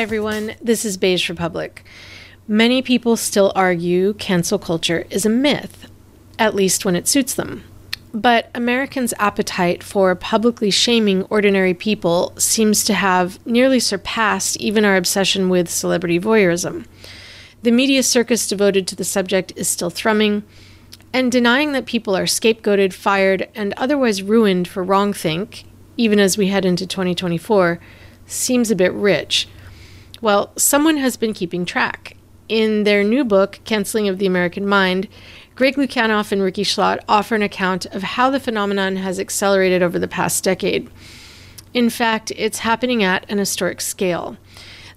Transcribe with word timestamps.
Hi, 0.00 0.04
everyone. 0.04 0.54
This 0.62 0.86
is 0.86 0.96
Beige 0.96 1.28
Republic. 1.28 1.84
Many 2.48 2.80
people 2.80 3.18
still 3.18 3.52
argue 3.54 4.14
cancel 4.14 4.58
culture 4.58 5.04
is 5.10 5.26
a 5.26 5.28
myth, 5.28 5.90
at 6.38 6.54
least 6.54 6.86
when 6.86 6.96
it 6.96 7.06
suits 7.06 7.34
them. 7.34 7.64
But 8.14 8.48
Americans' 8.54 9.12
appetite 9.18 9.82
for 9.82 10.14
publicly 10.14 10.70
shaming 10.70 11.24
ordinary 11.24 11.74
people 11.74 12.32
seems 12.38 12.82
to 12.84 12.94
have 12.94 13.44
nearly 13.46 13.78
surpassed 13.78 14.56
even 14.56 14.86
our 14.86 14.96
obsession 14.96 15.50
with 15.50 15.68
celebrity 15.68 16.18
voyeurism. 16.18 16.86
The 17.62 17.70
media 17.70 18.02
circus 18.02 18.48
devoted 18.48 18.86
to 18.86 18.96
the 18.96 19.04
subject 19.04 19.52
is 19.54 19.68
still 19.68 19.90
thrumming, 19.90 20.44
and 21.12 21.30
denying 21.30 21.72
that 21.72 21.84
people 21.84 22.16
are 22.16 22.24
scapegoated, 22.24 22.94
fired, 22.94 23.50
and 23.54 23.74
otherwise 23.76 24.22
ruined 24.22 24.66
for 24.66 24.82
wrongthink, 24.82 25.64
even 25.98 26.18
as 26.18 26.38
we 26.38 26.46
head 26.46 26.64
into 26.64 26.86
2024, 26.86 27.78
seems 28.24 28.70
a 28.70 28.74
bit 28.74 28.94
rich. 28.94 29.46
Well, 30.20 30.52
someone 30.56 30.98
has 30.98 31.16
been 31.16 31.32
keeping 31.32 31.64
track. 31.64 32.16
In 32.48 32.84
their 32.84 33.02
new 33.02 33.24
book, 33.24 33.60
Canceling 33.64 34.08
of 34.08 34.18
the 34.18 34.26
American 34.26 34.66
Mind, 34.66 35.08
Greg 35.54 35.76
Lukianoff 35.76 36.32
and 36.32 36.42
Rikki 36.42 36.62
Schlott 36.62 37.00
offer 37.08 37.34
an 37.34 37.42
account 37.42 37.86
of 37.86 38.02
how 38.02 38.28
the 38.28 38.40
phenomenon 38.40 38.96
has 38.96 39.18
accelerated 39.18 39.82
over 39.82 39.98
the 39.98 40.08
past 40.08 40.44
decade. 40.44 40.90
In 41.72 41.88
fact, 41.88 42.32
it's 42.36 42.58
happening 42.58 43.02
at 43.02 43.30
an 43.30 43.38
historic 43.38 43.80
scale. 43.80 44.36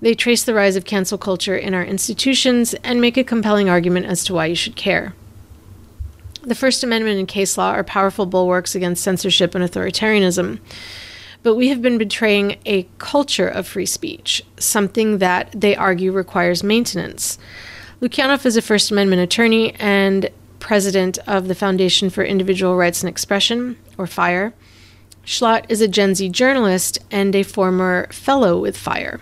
They 0.02 0.14
trace 0.14 0.44
the 0.44 0.54
rise 0.54 0.76
of 0.76 0.84
cancel 0.84 1.18
culture 1.18 1.56
in 1.56 1.74
our 1.74 1.86
institutions 1.86 2.74
and 2.84 3.00
make 3.00 3.16
a 3.16 3.24
compelling 3.24 3.70
argument 3.70 4.08
as 4.08 4.26
to 4.26 4.34
why 4.34 4.48
you 4.48 4.56
should 4.56 4.76
care. 4.76 5.14
The 6.42 6.56
First 6.56 6.84
Amendment 6.84 7.20
and 7.20 7.28
case 7.28 7.58
law 7.58 7.72
are 7.72 7.86
powerful 7.86 8.26
bulwarks 8.26 8.76
against 8.76 9.04
censorship 9.04 9.56
and 9.56 9.64
authoritarianism. 9.64 10.60
But 11.44 11.56
we 11.56 11.68
have 11.68 11.82
been 11.82 11.98
betraying 11.98 12.58
a 12.66 12.88
culture 12.98 13.48
of 13.48 13.68
free 13.68 13.86
speech, 13.86 14.44
something 14.58 15.18
that 15.18 15.52
they 15.54 15.76
argue 15.76 16.12
requires 16.12 16.64
maintenance. 16.64 17.38
Lukianoff 18.02 18.46
is 18.46 18.58
a 18.58 18.62
First 18.62 18.92
Amendment 18.92 19.22
attorney 19.22 19.76
and 19.76 20.30
president 20.60 21.18
of 21.28 21.50
the 21.50 21.56
Foundation 21.56 22.10
for 22.10 22.24
Individual 22.24 22.78
Rights 22.78 23.04
and 23.04 23.10
Expression, 23.10 23.78
or 23.98 24.08
FIRE. 24.08 24.54
Schlott 25.26 25.66
is 25.70 25.82
a 25.82 25.88
Gen 25.88 26.16
Z 26.16 26.30
journalist 26.30 27.00
and 27.12 27.36
a 27.36 27.44
former 27.44 28.08
fellow 28.12 28.60
with 28.60 28.78
FIRE. 28.78 29.22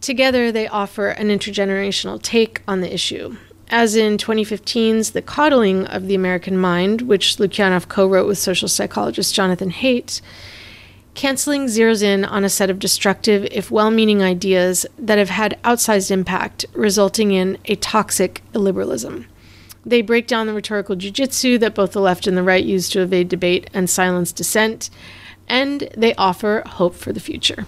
Together, 0.00 0.50
they 0.50 0.66
offer 0.68 1.08
an 1.08 1.28
intergenerational 1.28 2.20
take 2.20 2.60
on 2.66 2.80
the 2.80 2.92
issue. 2.92 3.36
As 3.68 3.96
in 3.96 4.18
2015's 4.18 5.12
The 5.12 5.22
Coddling 5.22 5.86
of 5.86 6.06
the 6.06 6.14
American 6.14 6.58
Mind, 6.58 7.02
which 7.02 7.36
Lukianoff 7.36 7.88
co 7.88 8.06
wrote 8.06 8.26
with 8.26 8.36
social 8.36 8.68
psychologist 8.68 9.34
Jonathan 9.34 9.70
Haidt, 9.70 10.20
canceling 11.14 11.66
zeroes 11.66 12.02
in 12.02 12.24
on 12.24 12.44
a 12.44 12.48
set 12.48 12.70
of 12.70 12.78
destructive, 12.78 13.46
if 13.50 13.70
well 13.70 13.90
meaning 13.90 14.22
ideas 14.22 14.86
that 14.98 15.18
have 15.18 15.30
had 15.30 15.58
outsized 15.62 16.10
impact, 16.10 16.64
resulting 16.72 17.32
in 17.32 17.58
a 17.66 17.76
toxic 17.76 18.42
illiberalism. 18.52 19.26
They 19.84 20.02
break 20.02 20.26
down 20.26 20.46
the 20.46 20.54
rhetorical 20.54 20.96
jujitsu 20.96 21.58
that 21.60 21.74
both 21.74 21.92
the 21.92 22.00
left 22.00 22.26
and 22.26 22.36
the 22.36 22.42
right 22.42 22.64
use 22.64 22.88
to 22.90 23.02
evade 23.02 23.28
debate 23.28 23.68
and 23.74 23.90
silence 23.90 24.32
dissent, 24.32 24.90
and 25.48 25.88
they 25.96 26.14
offer 26.14 26.62
hope 26.66 26.94
for 26.94 27.12
the 27.12 27.20
future. 27.20 27.66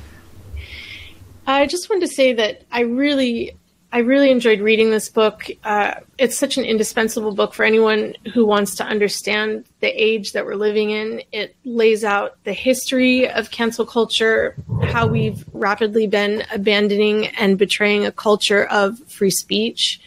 I 1.46 1.66
just 1.66 1.90
wanted 1.90 2.06
to 2.06 2.14
say 2.14 2.32
that 2.32 2.62
I 2.70 2.80
really, 2.80 3.56
I 3.94 3.98
really 3.98 4.32
enjoyed 4.32 4.58
reading 4.58 4.90
this 4.90 5.08
book. 5.08 5.44
Uh, 5.62 5.94
it's 6.18 6.36
such 6.36 6.58
an 6.58 6.64
indispensable 6.64 7.32
book 7.32 7.54
for 7.54 7.64
anyone 7.64 8.14
who 8.34 8.44
wants 8.44 8.74
to 8.74 8.84
understand 8.84 9.66
the 9.78 9.86
age 9.86 10.32
that 10.32 10.44
we're 10.44 10.56
living 10.56 10.90
in. 10.90 11.22
It 11.30 11.54
lays 11.64 12.02
out 12.02 12.36
the 12.42 12.52
history 12.52 13.30
of 13.30 13.52
cancel 13.52 13.86
culture, 13.86 14.56
how 14.82 15.06
we've 15.06 15.44
rapidly 15.52 16.08
been 16.08 16.42
abandoning 16.52 17.28
and 17.36 17.56
betraying 17.56 18.04
a 18.04 18.10
culture 18.10 18.64
of 18.64 18.98
free 19.06 19.30
speech 19.30 20.00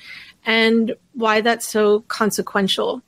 and 0.45 0.93
why 1.13 1.39
that's 1.39 1.65
so 1.65 2.01
consequential. 2.09 3.01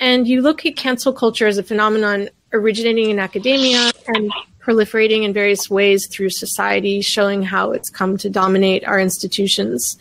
And 0.00 0.26
you 0.26 0.42
look 0.42 0.66
at 0.66 0.74
cancel 0.74 1.12
culture 1.12 1.46
as 1.46 1.58
a 1.58 1.62
phenomenon 1.62 2.28
originating 2.52 3.10
in 3.10 3.20
academia 3.20 3.92
and 4.08 4.32
proliferating 4.64 5.24
in 5.24 5.32
various 5.32 5.68
ways 5.68 6.06
through 6.06 6.30
society, 6.30 7.00
showing 7.00 7.42
how 7.42 7.72
it's 7.72 7.90
come 7.90 8.16
to 8.18 8.30
dominate 8.30 8.84
our 8.84 9.00
institutions. 9.00 9.96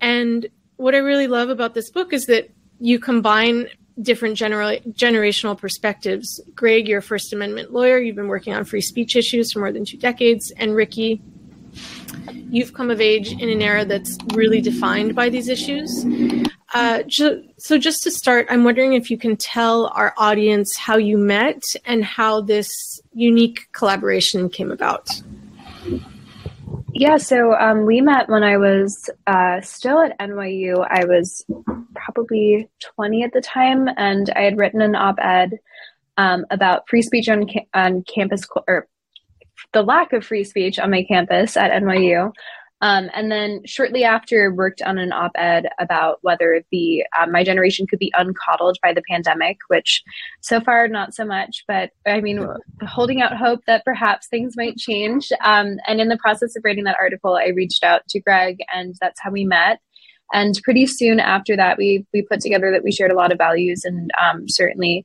And 0.00 0.46
what 0.76 0.94
I 0.94 0.98
really 0.98 1.26
love 1.26 1.48
about 1.48 1.74
this 1.74 1.90
book 1.90 2.12
is 2.12 2.26
that 2.26 2.50
you 2.80 2.98
combine 2.98 3.68
different 4.00 4.36
genera- 4.36 4.80
generational 4.90 5.58
perspectives. 5.58 6.40
Greg, 6.54 6.88
you're 6.88 6.98
a 6.98 7.02
First 7.02 7.32
Amendment 7.32 7.72
lawyer. 7.72 7.98
You've 7.98 8.16
been 8.16 8.28
working 8.28 8.54
on 8.54 8.64
free 8.64 8.80
speech 8.80 9.16
issues 9.16 9.52
for 9.52 9.58
more 9.60 9.72
than 9.72 9.84
two 9.84 9.96
decades. 9.96 10.52
And 10.56 10.74
Rikki, 10.74 11.20
you've 12.50 12.74
come 12.74 12.90
of 12.90 13.00
age 13.00 13.32
in 13.32 13.48
an 13.48 13.60
era 13.60 13.84
that's 13.84 14.16
really 14.34 14.60
defined 14.60 15.14
by 15.14 15.28
these 15.28 15.48
issues. 15.48 16.04
Uh, 16.74 17.02
ju- 17.06 17.44
so, 17.56 17.78
just 17.78 18.02
to 18.02 18.10
start, 18.10 18.46
I'm 18.50 18.62
wondering 18.62 18.92
if 18.92 19.10
you 19.10 19.16
can 19.16 19.36
tell 19.36 19.86
our 19.94 20.12
audience 20.18 20.76
how 20.76 20.96
you 20.96 21.16
met 21.16 21.62
and 21.86 22.04
how 22.04 22.42
this 22.42 23.00
unique 23.14 23.68
collaboration 23.72 24.50
came 24.50 24.70
about. 24.70 25.08
Yeah, 26.92 27.16
so 27.16 27.54
um, 27.54 27.86
we 27.86 28.00
met 28.00 28.28
when 28.28 28.42
I 28.42 28.56
was 28.56 29.08
uh, 29.26 29.60
still 29.60 30.00
at 30.00 30.18
NYU. 30.18 30.86
I 30.90 31.04
was 31.04 31.44
probably 31.94 32.68
20 32.80 33.22
at 33.22 33.32
the 33.32 33.40
time, 33.40 33.88
and 33.96 34.30
I 34.36 34.42
had 34.42 34.58
written 34.58 34.82
an 34.82 34.94
op 34.94 35.16
ed 35.20 35.58
um, 36.16 36.44
about 36.50 36.88
free 36.88 37.02
speech 37.02 37.28
on, 37.28 37.46
ca- 37.46 37.66
on 37.72 38.02
campus, 38.02 38.42
or 38.66 38.88
the 39.72 39.82
lack 39.82 40.12
of 40.12 40.24
free 40.24 40.44
speech 40.44 40.78
on 40.78 40.90
my 40.90 41.04
campus 41.04 41.56
at 41.56 41.70
NYU. 41.82 42.32
Um, 42.80 43.10
and 43.12 43.30
then 43.30 43.62
shortly 43.66 44.04
after, 44.04 44.52
worked 44.52 44.82
on 44.82 44.98
an 44.98 45.12
op-ed 45.12 45.68
about 45.80 46.18
whether 46.22 46.62
the 46.70 47.04
uh, 47.18 47.26
my 47.26 47.42
generation 47.42 47.86
could 47.86 47.98
be 47.98 48.12
uncoddled 48.16 48.76
by 48.82 48.92
the 48.92 49.02
pandemic, 49.10 49.58
which 49.68 50.02
so 50.40 50.60
far 50.60 50.86
not 50.86 51.14
so 51.14 51.24
much. 51.24 51.64
But 51.66 51.90
I 52.06 52.20
mean, 52.20 52.46
holding 52.86 53.20
out 53.20 53.36
hope 53.36 53.60
that 53.66 53.84
perhaps 53.84 54.28
things 54.28 54.56
might 54.56 54.76
change. 54.76 55.30
Um, 55.42 55.78
and 55.86 56.00
in 56.00 56.08
the 56.08 56.18
process 56.18 56.56
of 56.56 56.62
writing 56.64 56.84
that 56.84 56.98
article, 57.00 57.34
I 57.34 57.48
reached 57.48 57.82
out 57.82 58.06
to 58.10 58.20
Greg, 58.20 58.58
and 58.72 58.94
that's 59.00 59.20
how 59.20 59.30
we 59.30 59.44
met. 59.44 59.80
And 60.32 60.60
pretty 60.62 60.86
soon 60.86 61.20
after 61.20 61.56
that, 61.56 61.78
we 61.78 62.06
we 62.12 62.22
put 62.22 62.40
together 62.40 62.70
that 62.70 62.84
we 62.84 62.92
shared 62.92 63.10
a 63.10 63.16
lot 63.16 63.32
of 63.32 63.38
values, 63.38 63.84
and 63.84 64.10
um, 64.22 64.48
certainly 64.48 65.04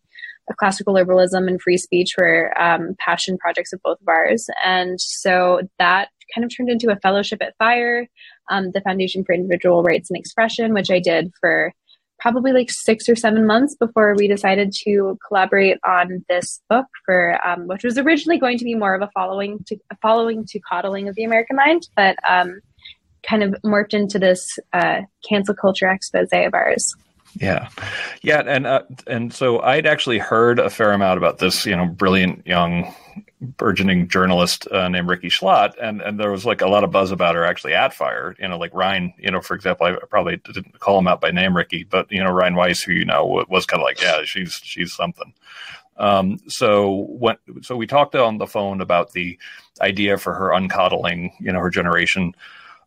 classical 0.58 0.94
liberalism 0.94 1.48
and 1.48 1.62
free 1.62 1.78
speech 1.78 2.16
were 2.18 2.54
um, 2.62 2.96
passion 3.00 3.38
projects 3.38 3.72
of 3.72 3.82
both 3.84 4.00
of 4.02 4.08
ours. 4.08 4.50
And 4.64 5.00
so 5.00 5.62
that 5.80 6.10
kind 6.34 6.46
of 6.46 6.56
turned 6.56 6.70
into 6.70 6.92
a 6.92 6.96
fellowship 6.98 7.42
at 7.42 7.56
FIRE, 7.58 8.08
um, 8.50 8.72
the 8.72 8.82
Foundation 8.82 9.24
for 9.24 9.34
Individual 9.34 9.84
Rights 9.84 10.10
and 10.10 10.18
Expression, 10.18 10.74
which 10.74 10.92
I 10.92 11.00
did 11.00 11.32
for 11.40 11.74
probably 12.20 12.54
like 12.54 12.72
six 12.72 13.10
or 13.10 13.16
seven 13.16 13.46
months 13.46 13.76
before 13.76 14.16
we 14.16 14.28
decided 14.28 14.72
to 14.72 15.18
collaborate 15.28 15.78
on 15.86 16.24
this 16.30 16.62
book 16.70 16.86
for 17.06 17.38
um, 17.46 17.68
which 17.68 17.84
was 17.84 17.98
originally 17.98 18.40
going 18.40 18.58
to 18.58 18.64
be 18.64 18.76
more 18.76 18.96
of 18.96 19.02
a 19.02 19.10
following 19.14 19.60
to 19.68 19.78
a 19.92 19.98
following 20.02 20.46
to 20.46 20.60
coddling 20.60 21.10
of 21.10 21.16
the 21.16 21.26
American 21.26 21.58
mind, 21.58 21.88
but 21.98 22.16
um, 22.30 22.62
kind 23.28 23.44
of 23.44 23.54
morphed 23.66 23.94
into 23.94 24.20
this 24.20 24.58
uh, 24.72 25.02
cancel 25.28 25.54
culture 25.54 25.90
expose 25.90 26.30
of 26.32 26.54
ours. 26.54 26.96
Yeah, 27.40 27.68
yeah, 28.22 28.44
and 28.46 28.68
uh, 28.68 28.84
and 29.08 29.34
so 29.34 29.60
I'd 29.62 29.88
actually 29.88 30.20
heard 30.20 30.60
a 30.60 30.70
fair 30.70 30.92
amount 30.92 31.18
about 31.18 31.40
this, 31.40 31.66
you 31.66 31.76
know, 31.76 31.88
brilliant 31.88 32.46
young 32.46 32.94
burgeoning 33.44 34.08
journalist 34.08 34.68
uh, 34.72 34.88
named 34.88 35.08
Rikki 35.08 35.30
Schlott, 35.30 35.74
and 35.82 36.02
and 36.02 36.20
there 36.20 36.32
was 36.32 36.46
like 36.46 36.62
a 36.62 36.68
lot 36.68 36.84
of 36.84 36.92
buzz 36.92 37.12
about 37.12 37.36
her 37.36 37.46
actually 37.46 37.74
at 37.74 37.94
Fire. 37.94 38.36
You 38.40 38.48
know, 38.48 38.58
like 38.58 38.74
Ryan, 38.74 39.14
you 39.18 39.32
know, 39.32 39.42
for 39.42 39.56
example, 39.56 39.86
I 39.86 39.96
probably 40.10 40.38
didn't 40.38 40.80
call 40.80 41.00
him 41.00 41.08
out 41.08 41.22
by 41.22 41.32
name, 41.32 41.56
Rikki, 41.56 41.84
but 41.84 42.12
you 42.12 42.24
know, 42.24 42.32
Ryne 42.32 42.56
Weiss, 42.56 42.82
who 42.82 42.94
you 42.94 43.06
know 43.06 43.46
was 43.50 43.66
kind 43.66 43.82
of 43.82 43.86
like, 43.86 44.02
yeah, 44.02 44.24
she's 44.24 44.60
she's 44.64 44.94
something. 44.94 45.34
Um, 45.98 46.40
so 46.48 47.08
when 47.10 47.38
so 47.62 47.76
we 47.76 47.88
talked 47.88 48.16
on 48.16 48.38
the 48.38 48.48
phone 48.48 48.82
about 48.82 49.12
the 49.12 49.38
idea 49.82 50.18
for 50.18 50.34
her 50.34 50.50
uncoddling, 50.50 51.32
you 51.40 51.52
know, 51.52 51.60
her 51.60 51.70
generation. 51.70 52.34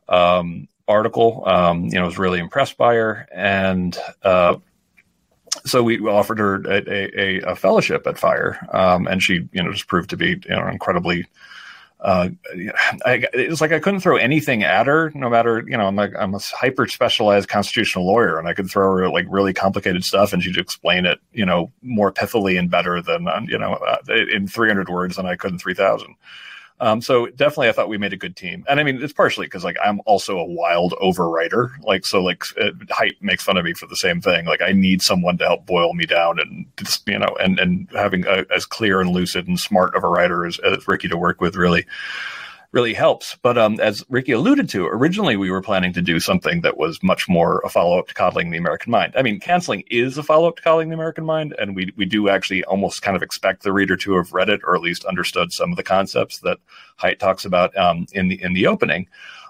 Um, 0.09 0.69
article. 0.89 1.43
Um, 1.47 1.85
you 1.87 1.99
know, 1.99 2.07
was 2.07 2.19
really 2.19 2.39
impressed 2.39 2.77
by 2.77 2.95
her, 2.95 3.29
and 3.33 3.99
uh, 4.23 4.57
so 5.67 5.83
we 5.83 5.99
offered 6.01 6.39
her 6.39 6.63
a, 6.65 7.21
a, 7.21 7.41
a 7.53 7.57
fellowship 7.57 8.07
at 8.07 8.19
Fire, 8.19 8.59
um, 8.73 9.07
and 9.07 9.23
she, 9.23 9.49
you 9.53 9.63
know, 9.63 9.73
just 9.73 9.89
proved 9.89 10.11
to 10.11 10.17
be 10.17 10.29
you 10.29 10.51
know 10.51 10.67
incredibly. 10.69 11.27
Uh, 11.99 12.29
it's 13.05 13.61
like 13.61 13.73
I 13.73 13.81
couldn't 13.81 14.01
throw 14.01 14.17
anything 14.17 14.63
at 14.63 14.87
her, 14.87 15.11
no 15.15 15.29
matter 15.29 15.65
you 15.67 15.77
know. 15.77 15.87
I'm 15.87 15.97
like 15.97 16.13
I'm 16.17 16.35
a 16.35 16.39
hyper 16.39 16.87
specialized 16.87 17.49
constitutional 17.49 18.07
lawyer, 18.07 18.39
and 18.39 18.47
I 18.47 18.55
could 18.55 18.71
throw 18.71 18.97
her 18.97 19.09
like 19.09 19.27
really 19.29 19.53
complicated 19.53 20.05
stuff, 20.05 20.33
and 20.33 20.43
she'd 20.43 20.59
explain 20.59 21.05
it, 21.05 21.19
you 21.33 21.45
know, 21.45 21.73
more 21.83 22.13
pithily 22.13 22.59
and 22.59 22.71
better 22.71 23.03
than 23.03 23.27
you 23.49 23.59
know 23.59 23.75
uh, 23.75 23.99
in 24.13 24.47
300 24.47 24.89
words 24.89 25.17
than 25.17 25.27
I 25.27 25.37
could 25.37 25.53
in 25.53 25.59
3,000. 25.59 26.15
Um, 26.79 27.01
so 27.01 27.27
definitely, 27.29 27.69
I 27.69 27.73
thought 27.73 27.89
we 27.89 27.97
made 27.97 28.13
a 28.13 28.19
good 28.19 28.37
team. 28.37 28.65
And 28.69 28.79
I 28.79 28.83
mean, 28.83 29.03
it's 29.03 29.13
partially 29.13 29.47
because 29.47 29.65
like 29.65 29.77
I'm 29.83 30.01
also 30.05 30.39
a 30.39 30.45
wild 30.45 30.93
overwriter. 31.03 31.71
Like 31.83 32.05
so, 32.05 32.23
like 32.23 32.45
it, 32.57 32.79
Haidt 32.89 33.17
makes 33.21 33.43
fun 33.43 33.57
of 33.57 33.65
me 33.65 33.73
for 33.73 33.87
the 33.87 33.97
same 33.97 34.21
thing. 34.21 34.45
Like 34.45 34.61
I 34.61 34.73
need 34.73 35.01
someone 35.01 35.39
to 35.39 35.47
help 35.47 35.65
boil 35.65 35.95
me 35.95 36.05
down, 36.05 36.39
and 36.39 36.67
you 37.07 37.19
know, 37.19 37.35
and 37.41 37.59
and 37.59 37.89
having 37.93 38.27
a, 38.27 38.45
as 38.55 38.67
clear 38.67 39.01
and 39.01 39.11
lucid 39.11 39.49
and 39.49 39.59
smart 39.59 39.95
of 39.95 40.05
a 40.05 40.09
writer 40.09 40.45
as, 40.45 40.59
as 40.61 40.87
Rikki 40.87 41.09
to 41.09 41.17
work 41.17 41.41
with 41.41 41.57
really 41.57 41.87
really 42.77 42.93
helps. 42.93 43.37
But 43.41 43.57
um, 43.57 43.81
as 43.81 44.05
Rikki 44.11 44.33
alluded 44.33 44.69
to, 44.69 44.87
originally 44.87 45.39
we 45.39 45.51
were 45.51 45.63
planning 45.63 45.95
to 45.95 46.03
do 46.03 46.21
something 46.21 46.61
that 46.61 46.77
was 46.77 47.03
much 47.03 47.27
more 47.27 47.63
a 47.65 47.71
follow 47.71 47.99
up 47.99 48.07
to 48.09 48.15
Coddling 48.15 48.51
the 48.51 48.59
American 48.59 48.91
Mind. 48.91 49.15
I 49.17 49.23
mean, 49.23 49.41
canceling 49.41 49.83
is 49.91 50.19
a 50.19 50.23
follow 50.23 50.47
up 50.47 50.57
to 50.57 50.63
Coddling 50.63 50.91
the 50.91 50.95
American 50.95 51.25
Mind, 51.25 51.55
and 51.59 51.75
we 51.75 51.91
we 51.97 52.05
do 52.05 52.29
actually 52.29 52.63
almost 52.65 53.01
kind 53.01 53.17
of 53.17 53.23
expect 53.23 53.63
the 53.63 53.73
reader 53.73 53.97
to 53.97 54.17
have 54.17 54.35
read 54.35 54.51
it 54.51 54.61
or 54.63 54.77
at 54.77 54.83
least 54.83 55.07
understood 55.07 55.55
some 55.55 55.71
of 55.71 55.79
the 55.79 55.83
concepts 55.83 56.41
that 56.41 56.59
Haidt 57.01 57.19
talks 57.19 57.47
about 57.47 57.75
um, 57.79 58.07
in 58.13 58.29
the 58.29 58.43
in 58.43 58.53
the 58.53 58.67
opening. 58.67 59.09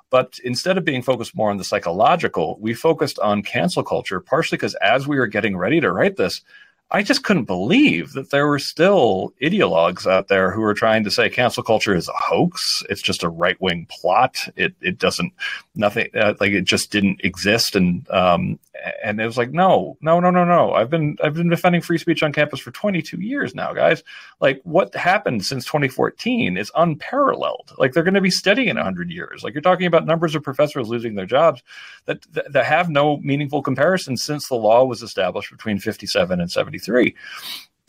But 0.09 0.39
instead 0.45 0.79
of 0.79 0.85
being 0.85 1.03
focused 1.03 1.35
more 1.35 1.51
on 1.51 1.57
the 1.57 1.65
psychological, 1.65 2.57
we 2.61 2.75
focused 2.75 3.19
on 3.19 3.43
cancel 3.43 3.83
culture, 3.83 4.21
partially 4.21 4.57
because 4.57 4.77
as 4.77 5.09
we 5.09 5.19
were 5.19 5.27
getting 5.27 5.57
ready 5.57 5.81
to 5.81 5.91
write 5.91 6.17
this, 6.17 6.43
I 6.93 7.03
just 7.03 7.25
couldn't 7.25 7.47
believe 7.47 8.13
that 8.13 8.31
there 8.31 8.47
were 8.47 8.61
still 8.61 9.35
ideologues 9.43 10.09
out 10.09 10.29
there 10.29 10.53
who 10.53 10.61
were 10.61 10.75
trying 10.75 11.03
to 11.03 11.11
say 11.11 11.29
cancel 11.29 11.65
culture 11.65 11.97
is 11.97 12.09
a 12.09 12.13
hoax. 12.15 12.85
It's 12.89 13.03
just 13.03 13.25
a 13.25 13.29
right 13.29 13.61
wing 13.61 13.89
plot. 13.91 14.37
It 14.55 14.75
it 14.81 14.99
doesn't 14.99 15.33
nothing 15.75 16.09
uh, 16.15 16.35
like 16.39 16.53
it 16.53 16.65
just 16.65 16.93
didn't 16.93 17.23
exist. 17.25 17.75
And 17.75 18.09
um 18.11 18.61
and 19.03 19.21
it 19.21 19.27
was 19.27 19.37
like 19.37 19.51
no 19.51 19.97
no 20.01 20.21
no 20.21 20.31
no 20.31 20.45
no. 20.45 20.75
I've 20.75 20.89
been 20.89 21.17
I've 21.25 21.35
been 21.35 21.49
defending 21.49 21.81
free 21.81 21.99
speech 21.99 22.23
on 22.23 22.33
campus 22.33 22.61
for 22.61 22.71
22 22.71 23.21
years 23.21 23.53
now, 23.53 23.73
guys. 23.73 24.05
Like 24.41 24.61
what 24.63 24.95
happened 24.95 25.45
since 25.45 25.65
2014 25.65 26.57
is 26.57 26.71
unparalleled. 26.77 27.73
Like 27.79 27.95
they're 27.95 28.05
going 28.05 28.15
to 28.15 28.21
be 28.21 28.31
steady 28.31 28.69
in 28.69 28.77
100 28.77 29.11
years. 29.11 29.43
Like 29.43 29.55
you're 29.55 29.61
talking 29.61 29.87
about 29.87 30.07
numbers 30.07 30.37
of 30.37 30.45
professors 30.45 30.89
losing 30.89 31.17
their 31.17 31.27
jobs 31.27 31.65
that 32.05 32.23
that, 32.33 32.53
that 32.53 32.67
have 32.67 32.89
no 32.89 33.17
meaningful 33.19 33.61
comparison 33.61 34.17
since 34.17 34.47
the 34.47 34.55
law 34.55 34.85
was 34.85 35.03
established 35.03 35.51
between 35.51 35.81
57 35.81 36.41
and 36.41 36.51
70 36.51 36.76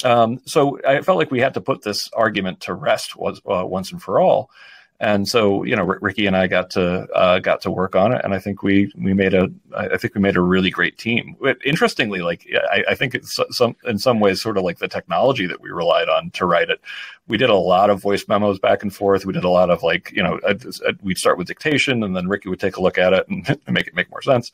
um, 0.04 0.42
so 0.46 0.80
I 0.88 1.02
felt 1.02 1.18
like 1.18 1.32
we 1.32 1.40
had 1.40 1.56
to 1.56 1.62
put 1.62 1.82
this 1.82 2.10
argument 2.14 2.62
to 2.62 2.74
rest 2.74 3.16
was, 3.16 3.42
uh, 3.50 3.66
once 3.66 3.92
and 3.92 4.02
for 4.02 4.20
all. 4.20 4.52
And 5.00 5.28
so, 5.28 5.64
you 5.64 5.76
know, 5.76 5.88
R- 5.88 6.00
Rikki 6.02 6.26
and 6.26 6.36
I 6.36 6.48
got 6.48 6.72
to 6.72 7.08
uh, 7.14 7.40
got 7.40 7.62
to 7.62 7.72
work 7.72 7.96
on 7.96 8.14
it, 8.14 8.22
and 8.24 8.34
I 8.34 8.40
think 8.40 8.64
we 8.64 8.92
we 8.96 9.14
made 9.14 9.34
a 9.34 9.50
I 9.76 9.98
think 9.98 10.16
we 10.16 10.22
made 10.22 10.36
a 10.36 10.42
really 10.42 10.70
great 10.70 10.98
team. 10.98 11.36
Interestingly, 11.64 12.22
like 12.22 12.48
I, 12.72 12.84
I 12.90 12.96
think 12.96 13.14
it's 13.14 13.40
some 13.52 13.76
in 13.86 14.00
some 14.00 14.20
ways 14.20 14.42
sort 14.42 14.58
of 14.58 14.64
like 14.64 14.80
the 14.80 14.88
technology 14.88 15.46
that 15.48 15.62
we 15.62 15.70
relied 15.70 16.10
on 16.10 16.32
to 16.32 16.46
write 16.46 16.70
it 16.70 16.82
we 17.28 17.38
did 17.38 17.50
a 17.50 17.56
lot 17.56 17.90
of 17.90 18.02
voice 18.02 18.26
memos 18.28 18.58
back 18.58 18.84
and 18.84 18.94
forth. 18.94 19.26
We 19.26 19.34
did 19.34 19.44
a 19.44 19.50
lot 19.50 19.70
of 19.70 19.84
like, 19.84 20.12
you 20.14 20.24
know, 20.24 20.40
we'd 21.02 21.18
start 21.18 21.38
with 21.38 21.48
dictation 21.48 22.04
and 22.04 22.16
then 22.16 22.28
Rikki 22.28 22.50
would 22.50 22.60
take 22.60 22.78
a 22.78 22.82
look 22.82 22.98
at 22.98 23.14
it 23.14 23.28
and, 23.28 23.60
make 23.68 23.88
it 23.88 23.96
make 23.96 24.10
more 24.10 24.22
sense. 24.22 24.52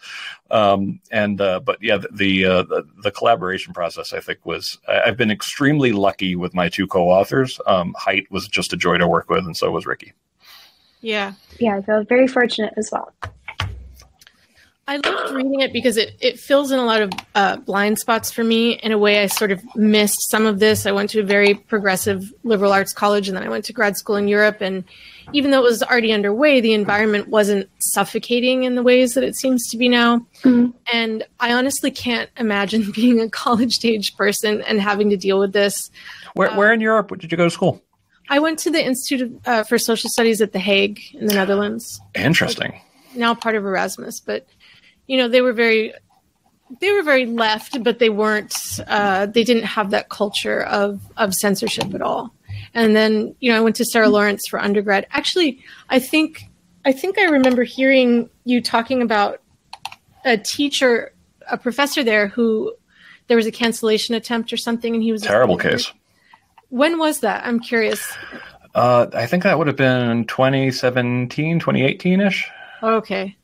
Um, 0.49 0.99
and, 1.11 1.39
uh, 1.39 1.59
but 1.59 1.81
yeah, 1.81 1.99
the, 2.11 2.45
uh, 2.45 2.63
the, 2.63 2.87
the, 3.03 3.11
collaboration 3.11 3.73
process, 3.73 4.11
I 4.11 4.19
think 4.19 4.43
was, 4.43 4.79
I've 4.87 5.17
been 5.17 5.31
extremely 5.31 5.91
lucky 5.91 6.35
with 6.35 6.53
my 6.53 6.67
two 6.67 6.87
co-authors. 6.87 7.59
Um, 7.67 7.95
Haidt 7.99 8.29
was 8.31 8.47
just 8.47 8.73
a 8.73 8.77
joy 8.77 8.97
to 8.97 9.07
work 9.07 9.29
with 9.29 9.45
and 9.45 9.55
so 9.55 9.69
was 9.71 9.85
Rikki. 9.85 10.13
Yeah. 11.03 11.33
Yeah, 11.59 11.77
I 11.77 11.81
feel 11.81 12.03
very 12.03 12.27
fortunate 12.27 12.73
as 12.77 12.89
well. 12.91 13.13
I 14.85 14.97
loved 14.97 15.33
reading 15.33 15.61
it 15.61 15.71
because 15.71 15.95
it, 15.95 16.17
it 16.19 16.37
fills 16.37 16.71
in 16.71 16.77
a 16.77 16.83
lot 16.83 17.01
of 17.01 17.11
uh, 17.35 17.55
blind 17.57 17.99
spots 17.99 18.31
for 18.31 18.43
me. 18.43 18.73
In 18.73 18.91
a 18.91 18.97
way, 18.97 19.21
I 19.21 19.27
sort 19.27 19.51
of 19.51 19.63
missed 19.75 20.29
some 20.29 20.45
of 20.45 20.59
this. 20.59 20.85
I 20.85 20.91
went 20.91 21.09
to 21.11 21.21
a 21.21 21.23
very 21.23 21.53
progressive 21.53 22.33
liberal 22.43 22.73
arts 22.73 22.91
college 22.91 23.29
and 23.29 23.37
then 23.37 23.45
I 23.45 23.49
went 23.49 23.63
to 23.65 23.73
grad 23.73 23.95
school 23.95 24.17
in 24.17 24.27
Europe. 24.27 24.57
And 24.59 24.83
even 25.31 25.51
though 25.51 25.59
it 25.59 25.69
was 25.69 25.83
already 25.83 26.11
underway, 26.11 26.59
the 26.59 26.73
environment 26.73 27.29
wasn't 27.29 27.69
suffocating 27.79 28.63
in 28.63 28.75
the 28.75 28.83
ways 28.83 29.13
that 29.13 29.23
it 29.23 29.37
seems 29.37 29.69
to 29.69 29.77
be 29.77 29.87
now. 29.87 30.19
Mm-hmm. 30.43 30.71
And 30.91 31.23
I 31.39 31.53
honestly 31.53 31.91
can't 31.91 32.29
imagine 32.37 32.91
being 32.95 33.21
a 33.21 33.29
college 33.29 33.83
age 33.85 34.15
person 34.15 34.61
and 34.61 34.81
having 34.81 35.09
to 35.11 35.17
deal 35.17 35.39
with 35.39 35.53
this. 35.53 35.91
Where, 36.33 36.51
uh, 36.51 36.57
where 36.57 36.73
in 36.73 36.81
Europe 36.81 37.09
did 37.19 37.31
you 37.31 37.37
go 37.37 37.45
to 37.45 37.51
school? 37.51 37.82
I 38.29 38.39
went 38.39 38.59
to 38.59 38.71
the 38.71 38.83
Institute 38.83 39.39
uh, 39.45 39.63
for 39.63 39.77
Social 39.77 40.09
Studies 40.09 40.41
at 40.41 40.53
The 40.53 40.59
Hague 40.59 40.99
in 41.13 41.27
the 41.27 41.33
Netherlands. 41.33 41.99
Interesting. 42.15 42.79
Now 43.15 43.35
part 43.35 43.55
of 43.55 43.65
Erasmus, 43.65 44.19
but 44.19 44.47
you 45.07 45.17
know, 45.17 45.27
they 45.27 45.41
were 45.41 45.53
very 45.53 45.93
they 46.79 46.91
were 46.91 47.03
very 47.03 47.25
left, 47.25 47.83
but 47.83 47.99
they 47.99 48.09
weren't. 48.09 48.79
Uh, 48.87 49.25
they 49.25 49.43
didn't 49.43 49.63
have 49.63 49.91
that 49.91 50.09
culture 50.09 50.63
of 50.63 51.01
of 51.17 51.33
censorship 51.33 51.93
at 51.93 52.01
all. 52.01 52.33
And 52.73 52.95
then, 52.95 53.35
you 53.39 53.51
know, 53.51 53.57
I 53.57 53.61
went 53.61 53.75
to 53.77 53.85
Sarah 53.85 54.09
Lawrence 54.09 54.47
for 54.49 54.59
undergrad. 54.59 55.05
Actually, 55.11 55.63
I 55.89 55.99
think 55.99 56.45
I 56.85 56.91
think 56.91 57.17
I 57.17 57.25
remember 57.25 57.63
hearing 57.63 58.29
you 58.45 58.61
talking 58.61 59.01
about 59.01 59.41
a 60.25 60.37
teacher, 60.37 61.13
a 61.49 61.57
professor 61.57 62.03
there 62.03 62.27
who 62.27 62.73
there 63.27 63.37
was 63.37 63.45
a 63.45 63.51
cancellation 63.51 64.15
attempt 64.15 64.51
or 64.51 64.57
something, 64.57 64.93
and 64.93 65.03
he 65.03 65.11
was 65.11 65.21
terrible 65.21 65.57
case. 65.57 65.91
When 66.73 66.97
was 66.97 67.19
that? 67.19 67.45
I'm 67.45 67.59
curious. 67.59 68.17
Uh, 68.73 69.05
I 69.13 69.27
think 69.27 69.43
that 69.43 69.59
would 69.59 69.67
have 69.67 69.75
been 69.75 70.25
2017, 70.25 71.59
2018 71.59 72.19
ish. 72.19 72.49
Okay. 72.81 73.37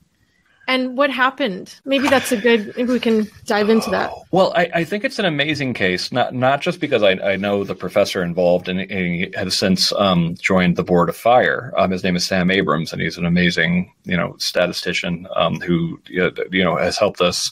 And 0.67 0.97
what 0.97 1.11
happened? 1.11 1.75
Maybe 1.85 2.07
that's 2.07 2.31
a 2.31 2.37
good. 2.37 2.73
Maybe 2.75 2.91
we 2.91 2.99
can 2.99 3.27
dive 3.45 3.69
into 3.69 3.91
that. 3.91 4.11
Well, 4.31 4.51
I, 4.55 4.69
I 4.73 4.83
think 4.83 5.03
it's 5.03 5.19
an 5.19 5.25
amazing 5.25 5.75
case, 5.75 6.11
not 6.11 6.33
not 6.33 6.61
just 6.61 6.79
because 6.79 7.03
I, 7.03 7.11
I 7.11 7.35
know 7.35 7.63
the 7.63 7.75
professor 7.75 8.23
involved 8.23 8.67
and, 8.67 8.79
he 8.79 9.31
has 9.35 9.55
since 9.55 9.91
um, 9.93 10.35
joined 10.39 10.75
the 10.75 10.83
board 10.83 11.09
of 11.09 11.15
Fire. 11.15 11.71
Um, 11.77 11.91
his 11.91 12.03
name 12.03 12.15
is 12.15 12.25
Sam 12.25 12.49
Abrams, 12.49 12.93
and 12.93 13.01
he's 13.01 13.17
an 13.17 13.25
amazing 13.25 13.93
you 14.05 14.17
know 14.17 14.35
statistician 14.37 15.27
um, 15.35 15.59
who 15.59 16.01
you 16.07 16.63
know 16.63 16.77
has 16.77 16.97
helped 16.97 17.21
us. 17.21 17.51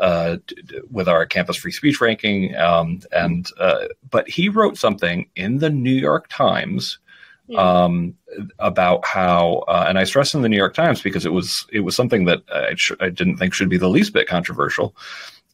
Uh, 0.00 0.36
with 0.92 1.08
our 1.08 1.26
campus 1.26 1.56
free 1.56 1.72
speech 1.72 2.00
ranking, 2.00 2.54
um, 2.54 3.00
and 3.10 3.50
uh, 3.58 3.86
but 4.10 4.28
he 4.28 4.48
wrote 4.48 4.78
something 4.78 5.28
in 5.34 5.58
the 5.58 5.70
New 5.70 5.90
York 5.90 6.28
Times 6.28 7.00
um, 7.56 8.14
about 8.58 9.04
how, 9.06 9.64
uh, 9.68 9.86
and 9.88 9.98
I 9.98 10.04
stress 10.04 10.34
in 10.34 10.42
the 10.42 10.48
New 10.48 10.56
York 10.56 10.74
Times 10.74 11.02
because 11.02 11.24
it 11.24 11.32
was 11.32 11.66
it 11.72 11.80
was 11.80 11.96
something 11.96 12.26
that 12.26 12.42
I, 12.52 12.74
sh- 12.76 12.92
I 13.00 13.08
didn't 13.08 13.38
think 13.38 13.54
should 13.54 13.70
be 13.70 13.78
the 13.78 13.88
least 13.88 14.12
bit 14.12 14.28
controversial, 14.28 14.94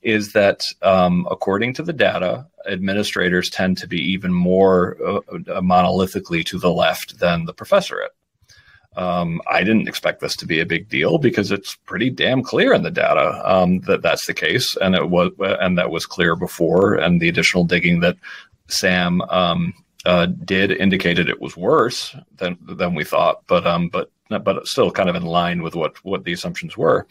is 0.02 0.32
that 0.32 0.66
um, 0.82 1.26
according 1.30 1.74
to 1.74 1.82
the 1.82 1.92
data, 1.92 2.46
administrators 2.66 3.48
tend 3.48 3.78
to 3.78 3.86
be 3.86 3.98
even 3.98 4.32
more 4.32 4.96
uh, 5.06 5.16
uh, 5.16 5.60
monolithically 5.60 6.44
to 6.46 6.58
the 6.58 6.72
left 6.72 7.18
than 7.18 7.44
the 7.44 7.54
professorate. 7.54 8.10
Um, 8.96 9.40
I 9.46 9.64
didn't 9.64 9.88
expect 9.88 10.20
this 10.20 10.36
to 10.36 10.46
be 10.46 10.60
a 10.60 10.66
big 10.66 10.88
deal 10.88 11.18
because 11.18 11.50
it's 11.50 11.74
pretty 11.74 12.10
damn 12.10 12.42
clear 12.42 12.72
in 12.72 12.82
the 12.82 12.90
data 12.90 13.40
um, 13.44 13.80
that 13.80 14.02
that's 14.02 14.26
the 14.26 14.34
case, 14.34 14.76
and 14.76 14.94
it 14.94 15.10
was, 15.10 15.32
and 15.40 15.76
that 15.78 15.90
was 15.90 16.06
clear 16.06 16.36
before. 16.36 16.94
And 16.94 17.20
the 17.20 17.28
additional 17.28 17.64
digging 17.64 18.00
that 18.00 18.16
Sam 18.68 19.20
um, 19.22 19.74
uh, 20.04 20.26
did 20.26 20.70
indicated 20.70 21.28
it 21.28 21.40
was 21.40 21.56
worse 21.56 22.14
than 22.36 22.56
than 22.62 22.94
we 22.94 23.04
thought, 23.04 23.42
but 23.46 23.66
um, 23.66 23.88
but 23.88 24.10
but 24.28 24.66
still 24.66 24.90
kind 24.90 25.08
of 25.08 25.16
in 25.16 25.24
line 25.24 25.62
with 25.62 25.74
what 25.74 26.02
what 26.04 26.24
the 26.24 26.32
assumptions 26.32 26.76
were. 26.76 27.06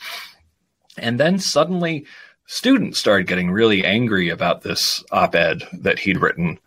And 0.97 1.19
then 1.19 1.39
suddenly, 1.39 2.05
students 2.45 2.99
started 2.99 3.27
getting 3.27 3.51
really 3.51 3.83
angry 3.83 4.29
about 4.29 4.61
this 4.61 5.03
op-ed 5.11 5.63
that 5.73 5.99
he'd 5.99 6.21
written 6.21 6.59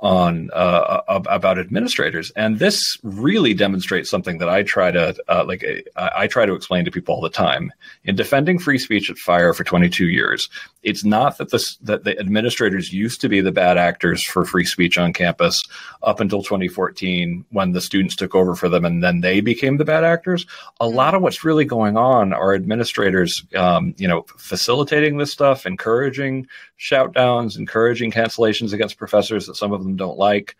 on 0.00 0.50
uh, 0.52 1.00
about 1.08 1.58
administrators, 1.58 2.30
and 2.36 2.58
this 2.58 2.96
really 3.02 3.52
demonstrates 3.52 4.08
something 4.08 4.38
that 4.38 4.48
I 4.48 4.62
try 4.62 4.92
to 4.92 5.16
uh, 5.28 5.44
like. 5.44 5.64
I, 5.96 6.10
I, 6.16 6.26
try 6.28 6.46
to 6.46 6.54
explain 6.54 6.84
to 6.84 6.90
people 6.90 7.16
all 7.16 7.20
the 7.20 7.28
time. 7.28 7.72
In 8.04 8.14
defending 8.14 8.60
free 8.60 8.78
speech 8.78 9.10
at 9.10 9.18
Fire 9.18 9.52
for 9.52 9.64
22 9.64 10.06
years, 10.08 10.48
it's 10.82 11.04
not 11.04 11.38
that 11.38 11.50
the 11.50 11.76
that 11.82 12.04
the 12.04 12.18
administrators 12.18 12.92
used 12.92 13.20
to 13.20 13.28
be 13.28 13.40
the 13.40 13.52
bad 13.52 13.76
actors 13.76 14.22
for 14.22 14.44
free 14.44 14.64
speech 14.64 14.96
on 14.96 15.12
campus 15.12 15.60
up 16.02 16.20
until 16.20 16.42
2014 16.42 17.44
when 17.50 17.72
the 17.72 17.80
students 17.80 18.14
took 18.14 18.34
over 18.34 18.54
for 18.54 18.68
them, 18.68 18.84
and 18.84 19.02
then 19.02 19.20
they 19.20 19.40
became 19.40 19.76
the 19.76 19.84
bad 19.84 20.04
actors. 20.04 20.46
A 20.80 20.84
mm-hmm. 20.84 20.96
lot 20.96 21.14
of 21.14 21.22
what's 21.22 21.44
really 21.44 21.64
going 21.64 21.96
on 21.96 22.32
are 22.32 22.54
administrators, 22.54 23.44
um, 23.56 23.94
you 23.98 24.06
know, 24.06 24.24
facilitating 24.36 25.18
this 25.18 25.32
stuff, 25.32 25.66
encouraging 25.66 26.46
shout 26.76 27.12
downs, 27.12 27.56
encouraging 27.56 28.12
cancellations 28.12 28.72
against 28.72 28.98
professors 28.98 29.46
that 29.46 29.56
some 29.56 29.72
of 29.72 29.82
them 29.82 29.96
don't 29.96 30.18
like. 30.18 30.56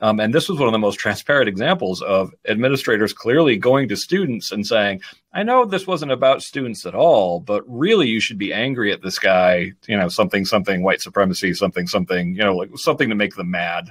Um, 0.00 0.18
and 0.18 0.32
this 0.32 0.48
was 0.48 0.58
one 0.58 0.68
of 0.68 0.72
the 0.72 0.78
most 0.78 0.98
transparent 0.98 1.48
examples 1.48 2.00
of 2.00 2.32
administrators 2.48 3.12
clearly 3.12 3.56
going 3.56 3.88
to 3.88 3.96
students 3.96 4.50
and 4.50 4.66
saying, 4.66 5.02
I 5.32 5.42
know 5.42 5.64
this 5.64 5.86
wasn't 5.86 6.12
about 6.12 6.42
students 6.42 6.86
at 6.86 6.94
all, 6.94 7.40
but 7.40 7.62
really 7.66 8.08
you 8.08 8.20
should 8.20 8.38
be 8.38 8.52
angry 8.52 8.92
at 8.92 9.02
this 9.02 9.18
guy, 9.18 9.72
you 9.86 9.96
know, 9.96 10.08
something, 10.08 10.44
something, 10.44 10.82
white 10.82 11.02
supremacy, 11.02 11.52
something, 11.54 11.86
something, 11.86 12.34
you 12.34 12.42
know, 12.42 12.56
like 12.56 12.70
something 12.76 13.10
to 13.10 13.14
make 13.14 13.34
them 13.34 13.50
mad. 13.50 13.90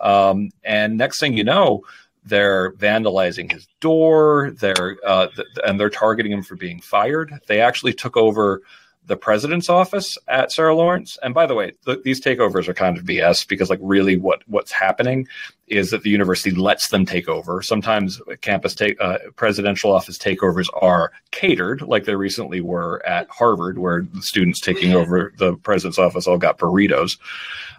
Um, 0.00 0.50
and 0.62 0.96
next 0.96 1.18
thing 1.18 1.36
you 1.36 1.44
know, 1.44 1.82
they're 2.24 2.72
vandalizing 2.72 3.50
his 3.50 3.66
door. 3.80 4.52
They're 4.52 4.98
uh, 5.04 5.28
th- 5.28 5.48
and 5.64 5.80
they're 5.80 5.90
targeting 5.90 6.32
him 6.32 6.42
for 6.42 6.56
being 6.56 6.80
fired. 6.80 7.32
They 7.46 7.60
actually 7.60 7.94
took 7.94 8.16
over 8.16 8.62
the 9.08 9.16
president's 9.16 9.68
office 9.68 10.16
at 10.28 10.52
Sarah 10.52 10.74
Lawrence. 10.74 11.18
And 11.22 11.34
by 11.34 11.46
the 11.46 11.54
way, 11.54 11.72
th- 11.84 12.02
these 12.04 12.20
takeovers 12.20 12.68
are 12.68 12.74
kind 12.74 12.96
of 12.96 13.04
BS 13.04 13.48
because 13.48 13.70
like 13.70 13.80
really 13.82 14.16
what 14.16 14.42
what's 14.46 14.70
happening 14.70 15.26
is 15.70 15.90
that 15.90 16.02
the 16.02 16.10
university 16.10 16.50
lets 16.50 16.88
them 16.88 17.06
take 17.06 17.28
over. 17.28 17.62
Sometimes 17.62 18.20
campus 18.40 18.74
take 18.74 19.00
uh, 19.00 19.18
presidential 19.36 19.92
office 19.92 20.18
takeovers 20.18 20.68
are 20.80 21.12
catered, 21.30 21.82
like 21.82 22.04
they 22.04 22.16
recently 22.16 22.60
were 22.60 23.04
at 23.06 23.28
Harvard, 23.30 23.78
where 23.78 24.02
the 24.02 24.22
students 24.22 24.60
taking 24.60 24.94
over 24.94 25.32
the 25.38 25.56
president's 25.56 25.98
office 25.98 26.26
all 26.26 26.38
got 26.38 26.58
burritos. 26.58 27.18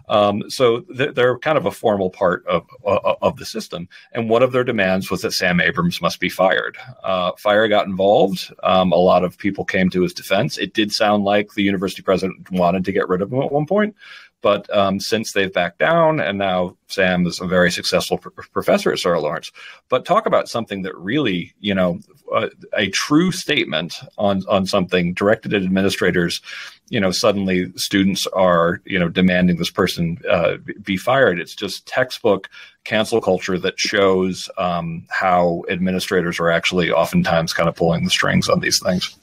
Um, 0.08 0.50
so 0.50 0.80
th- 0.80 1.14
they're 1.14 1.38
kind 1.38 1.56
of 1.56 1.66
a 1.66 1.70
formal 1.70 2.10
part 2.10 2.44
of 2.46 2.66
uh, 2.84 3.14
of 3.22 3.36
the 3.36 3.46
system. 3.46 3.88
And 4.12 4.28
one 4.28 4.42
of 4.42 4.50
their 4.52 4.64
demands 4.64 5.10
was 5.10 5.22
that 5.22 5.32
Sam 5.32 5.60
Abrams 5.60 6.02
must 6.02 6.18
be 6.18 6.28
fired. 6.28 6.76
Uh, 7.04 7.32
fire 7.38 7.68
got 7.68 7.86
involved. 7.86 8.52
Um, 8.64 8.92
a 8.92 8.96
lot 8.96 9.22
of 9.24 9.38
people 9.38 9.64
came 9.64 9.88
to 9.90 10.02
his 10.02 10.12
defense. 10.12 10.58
It 10.58 10.74
did 10.74 10.92
sound 10.92 11.24
like 11.24 11.54
the 11.54 11.62
university 11.62 12.02
president 12.02 12.50
wanted 12.50 12.84
to 12.86 12.92
get 12.92 13.08
rid 13.08 13.22
of 13.22 13.32
him 13.32 13.40
at 13.40 13.52
one 13.52 13.66
point. 13.66 13.94
But 14.42 14.74
um, 14.74 15.00
since 15.00 15.32
they've 15.32 15.52
backed 15.52 15.78
down, 15.78 16.18
and 16.18 16.38
now 16.38 16.76
Sam 16.88 17.26
is 17.26 17.40
a 17.40 17.46
very 17.46 17.70
successful 17.70 18.18
pr- 18.18 18.30
professor 18.52 18.90
at 18.90 18.98
Sarah 18.98 19.20
Lawrence. 19.20 19.52
But 19.88 20.04
talk 20.04 20.24
about 20.24 20.48
something 20.48 20.82
that 20.82 20.96
really, 20.96 21.52
you 21.60 21.74
know, 21.74 22.00
uh, 22.34 22.48
a 22.76 22.88
true 22.90 23.32
statement 23.32 23.96
on 24.16 24.42
on 24.48 24.64
something 24.66 25.12
directed 25.12 25.52
at 25.52 25.62
administrators. 25.62 26.40
You 26.88 27.00
know, 27.00 27.10
suddenly 27.10 27.72
students 27.76 28.26
are 28.28 28.80
you 28.84 28.98
know 28.98 29.08
demanding 29.08 29.56
this 29.56 29.70
person 29.70 30.18
uh, 30.28 30.56
be 30.82 30.96
fired. 30.96 31.38
It's 31.38 31.54
just 31.54 31.86
textbook 31.86 32.48
cancel 32.84 33.20
culture 33.20 33.58
that 33.58 33.78
shows 33.78 34.48
um, 34.56 35.06
how 35.10 35.64
administrators 35.68 36.40
are 36.40 36.50
actually 36.50 36.90
oftentimes 36.90 37.52
kind 37.52 37.68
of 37.68 37.74
pulling 37.74 38.04
the 38.04 38.10
strings 38.10 38.48
on 38.48 38.60
these 38.60 38.80
things. 38.80 39.16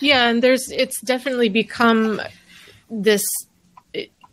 Yeah, 0.00 0.28
and 0.28 0.42
there's 0.42 0.70
it's 0.70 1.00
definitely 1.00 1.48
become 1.48 2.20
this 2.90 3.24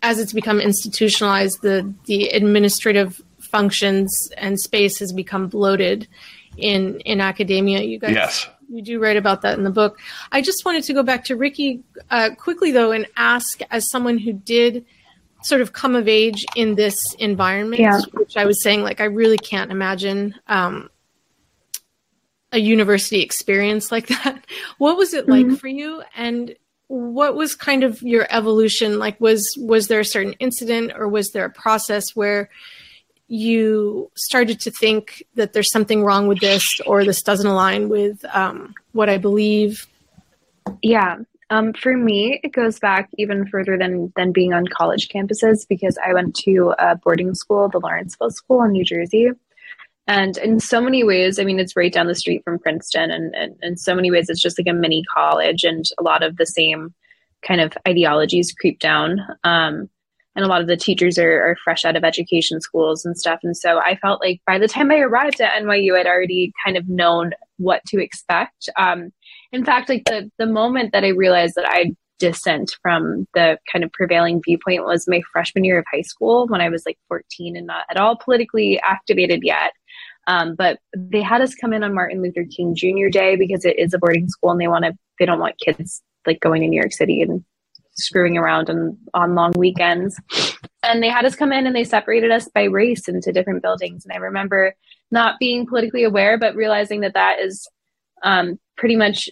as 0.02 0.20
it's 0.20 0.34
become 0.34 0.60
institutionalized, 0.60 1.62
the 1.62 1.94
the 2.06 2.30
administrative 2.30 3.22
functions 3.40 4.30
and 4.38 4.60
space 4.60 5.00
has 5.00 5.12
become 5.12 5.48
bloated 5.48 6.08
in 6.58 7.00
in 7.02 7.22
academia. 7.22 7.82
You 7.82 8.00
guys, 8.00 8.16
yes. 8.16 8.50
you 8.70 8.82
do 8.82 9.00
write 9.00 9.18
about 9.18 9.42
that 9.42 9.58
in 9.58 9.64
the 9.64 9.72
book. 9.72 10.00
I 10.32 10.42
just 10.42 10.66
wanted 10.66 10.84
to 10.86 10.94
go 10.94 11.04
back 11.04 11.26
to 11.26 11.36
Rikki 11.36 11.84
uh, 12.10 12.32
quickly 12.38 12.72
though 12.72 12.92
and 12.92 13.08
ask, 13.16 13.60
as 13.72 13.90
someone 13.90 14.18
who 14.18 14.34
did 14.34 14.86
sort 15.44 15.62
of 15.62 15.74
come 15.74 15.96
of 15.96 16.08
age 16.08 16.46
in 16.56 16.76
this 16.76 16.98
environment, 17.20 17.82
yeah. 17.82 18.02
which 18.14 18.38
I 18.38 18.46
was 18.46 18.62
saying, 18.64 18.82
like 18.82 19.02
I 19.02 19.06
really 19.06 19.38
can't 19.38 19.72
imagine. 19.72 20.36
Um, 20.48 20.90
a 22.54 22.60
university 22.60 23.22
experience 23.22 23.92
like 23.92 24.08
that. 24.24 24.46
What 24.78 24.98
was 24.98 25.14
it 25.14 25.28
like 25.28 25.46
mm-hmm. 25.46 25.56
for 25.56 25.68
you? 25.68 26.02
And 26.16 26.56
what 26.88 27.36
was 27.36 27.56
kind 27.56 27.84
of 27.84 28.02
your 28.02 28.28
evolution? 28.30 29.00
Like 29.00 29.20
was 29.20 29.44
was 29.58 29.88
there 29.88 30.00
a 30.00 30.06
certain 30.06 30.34
incident 30.34 30.94
or 30.96 31.08
was 31.08 31.32
there 31.32 31.46
a 31.46 31.50
process 31.50 32.16
where 32.16 32.50
you 33.28 34.10
started 34.16 34.60
to 34.62 34.72
think 34.72 35.24
that 35.36 35.54
there's 35.54 35.72
something 35.72 36.04
wrong 36.04 36.28
with 36.28 36.40
this 36.40 36.66
or 36.86 37.04
this 37.04 37.22
doesn't 37.22 37.48
align 37.48 37.90
with 37.90 38.24
um, 38.34 38.74
what 38.94 39.10
i 39.10 39.18
believe? 39.18 39.86
Yeah. 40.82 41.18
Um, 41.50 41.72
for 41.74 41.96
me 41.96 42.42
it 42.44 42.52
goes 42.52 42.78
back 42.78 43.10
even 43.18 43.48
further 43.48 43.78
than 43.78 44.12
than 44.18 44.34
being 44.34 44.54
on 44.54 44.68
college 44.68 45.08
campuses 45.08 45.66
because 45.70 45.98
i 46.06 46.14
went 46.14 46.36
to 46.44 46.74
a 46.78 46.98
boarding 46.98 47.34
school 47.36 47.70
the 47.70 47.80
lawrenceville 47.80 48.32
school 48.32 48.64
in 48.64 48.74
new 48.74 48.84
jersey 48.84 49.30
and 50.08 50.38
in 50.38 50.60
so 50.60 50.82
many 50.82 51.04
ways, 51.04 51.40
I 51.40 51.44
mean, 51.44 51.60
it's 51.60 51.76
right 51.76 51.92
down 51.92 52.08
the 52.08 52.16
street 52.16 52.44
from 52.44 52.60
Princeton, 52.60 53.12
and, 53.12 53.36
and 53.36 53.56
in 53.62 53.78
so 53.78 53.94
many 53.94 54.12
ways, 54.12 54.30
it's 54.30 54.42
just 54.42 54.60
like 54.60 54.68
a 54.68 54.74
mini 54.74 55.04
college, 55.14 55.64
and 55.64 55.86
a 56.00 56.04
lot 56.04 56.24
of 56.24 56.38
the 56.38 56.46
same 56.46 56.94
kind 57.46 57.62
of 57.62 57.74
ideologies 57.88 58.54
creep 58.54 58.80
down. 58.80 59.20
Um, 59.44 59.90
and 60.36 60.46
a 60.46 60.48
lot 60.48 60.62
of 60.62 60.68
the 60.68 60.78
teachers 60.78 61.18
are, 61.18 61.42
are, 61.42 61.58
fresh 61.64 61.84
out 61.84 61.96
of 61.96 62.04
education 62.04 62.62
schools 62.62 63.04
and 63.04 63.18
stuff. 63.18 63.40
And 63.42 63.58
so 63.58 63.80
I 63.80 63.96
felt 63.96 64.22
like 64.22 64.40
by 64.46 64.60
the 64.60 64.68
time 64.68 64.92
I 64.92 65.00
arrived 65.00 65.42
at 65.42 65.60
NYU, 65.64 65.98
I'd 65.98 66.06
already 66.06 66.54
kind 66.64 66.78
of 66.78 66.88
known 66.88 67.32
what 67.58 67.84
to 67.88 68.00
expect. 68.00 68.70
Um, 68.78 69.12
in 69.52 69.66
fact, 69.66 69.90
like 69.90 70.06
the 70.06 70.30
the 70.38 70.46
moment 70.46 70.94
that 70.94 71.04
I 71.04 71.10
realized 71.10 71.56
that 71.56 71.68
I 71.68 71.96
dissent 72.20 72.76
from 72.82 73.28
the 73.34 73.58
kind 73.72 73.84
of 73.84 73.92
prevailing 73.94 74.42
viewpoint 74.44 74.86
was 74.86 75.08
my 75.08 75.22
freshman 75.32 75.64
year 75.64 75.80
of 75.80 75.86
high 75.92 76.02
school 76.02 76.48
when 76.48 76.62
I 76.62 76.70
was 76.70 76.84
like 76.86 76.98
14 77.08 77.56
and 77.56 77.68
not 77.68 77.86
at 77.90 77.98
all 77.98 78.16
politically 78.16 78.80
activated 78.82 79.42
yet. 79.44 79.72
Um, 80.28 80.56
but 80.56 80.80
they 80.96 81.22
had 81.22 81.42
us 81.42 81.56
come 81.56 81.74
in 81.74 81.84
on 81.84 81.94
Martin 81.94 82.22
Luther 82.22 82.46
King 82.46 82.76
Jr. 82.76 83.10
Day 83.10 83.36
because 83.36 83.66
it 83.66 83.80
is 83.80 83.94
a 83.94 83.98
boarding 83.98 84.28
school 84.28 84.52
and 84.52 84.60
they 84.60 84.68
want 84.68 84.86
to, 84.86 84.94
they 85.20 85.26
don't 85.26 85.40
want 85.40 85.60
kids 85.60 86.02
like 86.26 86.42
going 86.42 86.62
to 86.62 86.68
New 86.68 86.80
York 86.80 86.92
City 86.92 87.22
and 87.22 87.44
screwing 87.94 88.38
around 88.38 88.70
on, 88.70 88.98
on 89.14 89.36
long 89.36 89.54
weekends. 89.58 90.20
And 90.84 91.02
they 91.02 91.10
had 91.10 91.26
us 91.26 91.36
come 91.36 91.52
in 91.52 91.66
and 91.66 91.76
they 91.76 91.84
separated 91.84 92.32
us 92.32 92.48
by 92.50 92.64
race 92.64 93.08
into 93.08 93.32
different 93.32 93.64
buildings. 93.64 94.06
And 94.06 94.14
I 94.14 94.18
remember 94.18 94.76
not 95.10 95.40
being 95.40 95.66
politically 95.66 96.04
aware, 96.04 96.38
but 96.38 96.56
realizing 96.56 97.02
that 97.02 97.14
that 97.14 97.40
is 97.40 97.68
um, 98.24 98.60
pretty 98.76 98.96
much 98.96 99.30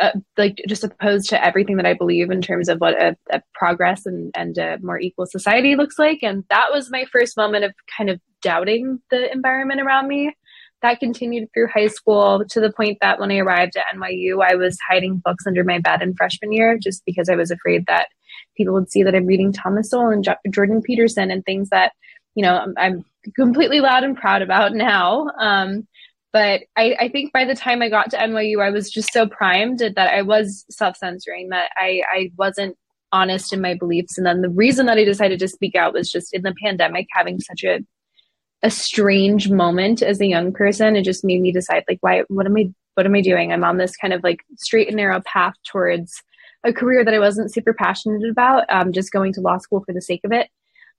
uh, 0.00 0.12
like 0.36 0.62
just 0.68 0.84
opposed 0.84 1.28
to 1.30 1.44
everything 1.44 1.76
that 1.76 1.86
I 1.86 1.94
believe 1.94 2.30
in 2.30 2.40
terms 2.40 2.68
of 2.68 2.78
what 2.78 2.94
a, 2.94 3.16
a, 3.30 3.42
progress 3.54 4.06
and, 4.06 4.30
and 4.36 4.56
a 4.58 4.78
more 4.80 5.00
equal 5.00 5.26
society 5.26 5.76
looks 5.76 5.98
like. 5.98 6.20
And 6.22 6.44
that 6.50 6.68
was 6.72 6.90
my 6.90 7.04
first 7.10 7.36
moment 7.36 7.64
of 7.64 7.72
kind 7.96 8.10
of 8.10 8.20
doubting 8.42 9.00
the 9.10 9.30
environment 9.32 9.80
around 9.80 10.08
me. 10.08 10.34
That 10.82 11.00
continued 11.00 11.48
through 11.52 11.68
high 11.68 11.88
school 11.88 12.44
to 12.50 12.60
the 12.60 12.72
point 12.72 12.98
that 13.00 13.18
when 13.18 13.32
I 13.32 13.38
arrived 13.38 13.76
at 13.76 13.86
NYU, 13.96 14.44
I 14.48 14.54
was 14.54 14.78
hiding 14.88 15.20
books 15.24 15.44
under 15.44 15.64
my 15.64 15.80
bed 15.80 16.02
in 16.02 16.14
freshman 16.14 16.52
year 16.52 16.78
just 16.78 17.02
because 17.04 17.28
I 17.28 17.34
was 17.34 17.50
afraid 17.50 17.84
that 17.86 18.06
people 18.56 18.74
would 18.74 18.90
see 18.90 19.02
that 19.02 19.14
I'm 19.14 19.26
reading 19.26 19.52
Thomas 19.52 19.90
Sowell 19.90 20.10
and 20.10 20.26
Jordan 20.50 20.80
Peterson 20.80 21.32
and 21.32 21.44
things 21.44 21.70
that, 21.70 21.92
you 22.36 22.44
know, 22.44 22.58
I'm, 22.58 22.74
I'm 22.76 23.04
completely 23.34 23.80
loud 23.80 24.04
and 24.04 24.16
proud 24.16 24.40
about 24.40 24.72
now. 24.72 25.26
Um, 25.40 25.88
but 26.32 26.62
I, 26.76 26.96
I, 27.00 27.08
think 27.08 27.32
by 27.32 27.44
the 27.44 27.54
time 27.54 27.80
I 27.80 27.88
got 27.88 28.10
to 28.10 28.18
NYU, 28.18 28.62
I 28.62 28.70
was 28.70 28.90
just 28.90 29.12
so 29.12 29.26
primed 29.26 29.78
that 29.78 29.98
I 29.98 30.22
was 30.22 30.64
self 30.70 30.96
censoring, 30.96 31.48
that 31.50 31.70
I, 31.76 32.02
I 32.12 32.30
wasn't 32.36 32.76
honest 33.12 33.52
in 33.52 33.60
my 33.60 33.74
beliefs. 33.74 34.18
And 34.18 34.26
then 34.26 34.42
the 34.42 34.50
reason 34.50 34.86
that 34.86 34.98
I 34.98 35.04
decided 35.04 35.38
to 35.40 35.48
speak 35.48 35.74
out 35.74 35.94
was 35.94 36.10
just 36.10 36.34
in 36.34 36.42
the 36.42 36.54
pandemic, 36.62 37.06
having 37.12 37.40
such 37.40 37.64
a 37.64 37.80
a 38.62 38.70
strange 38.70 39.48
moment 39.48 40.02
as 40.02 40.20
a 40.20 40.26
young 40.26 40.52
person. 40.52 40.96
It 40.96 41.04
just 41.04 41.24
made 41.24 41.40
me 41.40 41.52
decide, 41.52 41.84
like, 41.88 41.98
why? 42.00 42.22
What 42.28 42.46
am 42.46 42.56
I? 42.56 42.66
What 42.94 43.06
am 43.06 43.14
I 43.14 43.20
doing? 43.20 43.52
I'm 43.52 43.64
on 43.64 43.78
this 43.78 43.96
kind 43.96 44.12
of 44.12 44.22
like 44.24 44.40
straight 44.56 44.88
and 44.88 44.96
narrow 44.96 45.20
path 45.24 45.54
towards 45.64 46.12
a 46.64 46.72
career 46.72 47.04
that 47.04 47.14
I 47.14 47.20
wasn't 47.20 47.52
super 47.52 47.72
passionate 47.72 48.28
about. 48.28 48.64
Um, 48.68 48.92
just 48.92 49.12
going 49.12 49.32
to 49.34 49.40
law 49.40 49.58
school 49.58 49.84
for 49.84 49.92
the 49.92 50.02
sake 50.02 50.22
of 50.24 50.32
it. 50.32 50.48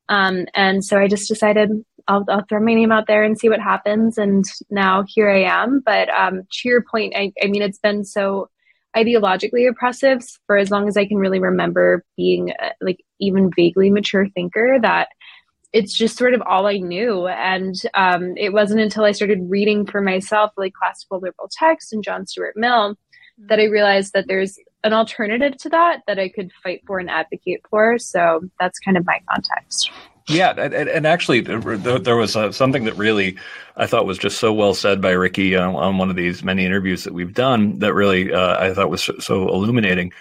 Um, 0.07 0.45
and 0.55 0.83
so 0.83 0.97
I 0.97 1.07
just 1.07 1.27
decided 1.27 1.69
I'll, 2.09 2.25
I'll, 2.27 2.43
throw 2.49 2.59
my 2.59 2.73
name 2.73 2.91
out 2.91 3.05
there 3.07 3.23
and 3.23 3.39
see 3.39 3.49
what 3.49 3.61
happens. 3.61 4.17
And 4.17 4.43
now 4.69 5.03
here 5.07 5.29
I 5.29 5.43
am. 5.43 5.81
But 5.85 6.09
um, 6.09 6.41
to 6.51 6.67
your 6.67 6.83
point, 6.83 7.13
I, 7.15 7.31
I, 7.41 7.47
mean, 7.47 7.61
it's 7.61 7.77
been 7.77 8.03
so 8.03 8.49
ideologically 8.97 9.69
oppressive 9.69 10.23
for 10.47 10.57
as 10.57 10.71
long 10.71 10.87
as 10.87 10.97
I 10.97 11.05
can 11.05 11.17
really 11.17 11.39
remember 11.39 12.03
being 12.17 12.51
uh, 12.61 12.71
like 12.81 12.99
even 13.19 13.51
vaguely 13.55 13.91
mature 13.91 14.27
thinker 14.29 14.79
that 14.81 15.09
it's 15.71 15.95
just 15.95 16.17
sort 16.17 16.33
of 16.33 16.41
all 16.41 16.65
I 16.65 16.77
knew. 16.77 17.27
And 17.27 17.75
um, 17.93 18.35
it 18.37 18.53
wasn't 18.53 18.81
until 18.81 19.03
I 19.03 19.11
started 19.11 19.47
reading 19.47 19.85
for 19.85 20.01
myself, 20.01 20.51
like 20.57 20.73
classical 20.73 21.19
liberal 21.19 21.49
texts 21.51 21.93
and 21.93 22.03
John 22.03 22.25
Stuart 22.25 22.57
Mill, 22.57 22.95
that 23.47 23.59
I 23.59 23.65
realized 23.65 24.13
that 24.13 24.25
there's 24.27 24.57
an 24.83 24.93
alternative 24.93 25.57
to 25.57 25.69
that 25.69 26.01
that 26.07 26.17
I 26.17 26.29
could 26.29 26.51
fight 26.63 26.81
for 26.87 26.97
and 26.97 27.09
advocate 27.09 27.61
for. 27.69 27.99
So 27.99 28.41
that's 28.59 28.79
kind 28.79 28.97
of 28.97 29.05
my 29.05 29.19
context. 29.29 29.91
Yeah, 30.29 30.53
and, 30.57 30.73
and 30.73 31.07
actually, 31.07 31.41
there 31.41 32.15
was 32.15 32.35
uh, 32.35 32.51
something 32.51 32.83
that 32.85 32.93
really 32.95 33.35
I 33.75 33.87
thought 33.87 34.05
was 34.05 34.19
just 34.19 34.37
so 34.37 34.53
well 34.53 34.75
said 34.75 35.01
by 35.01 35.11
Rikki 35.11 35.55
on, 35.55 35.75
on 35.75 35.97
one 35.97 36.11
of 36.11 36.15
these 36.15 36.43
many 36.43 36.65
interviews 36.65 37.03
that 37.03 37.13
we've 37.13 37.33
done 37.33 37.79
that 37.79 37.95
really 37.95 38.31
uh, 38.31 38.57
I 38.59 38.73
thought 38.73 38.91
was 38.91 39.09
so, 39.19 39.49
illuminating. 39.49 40.13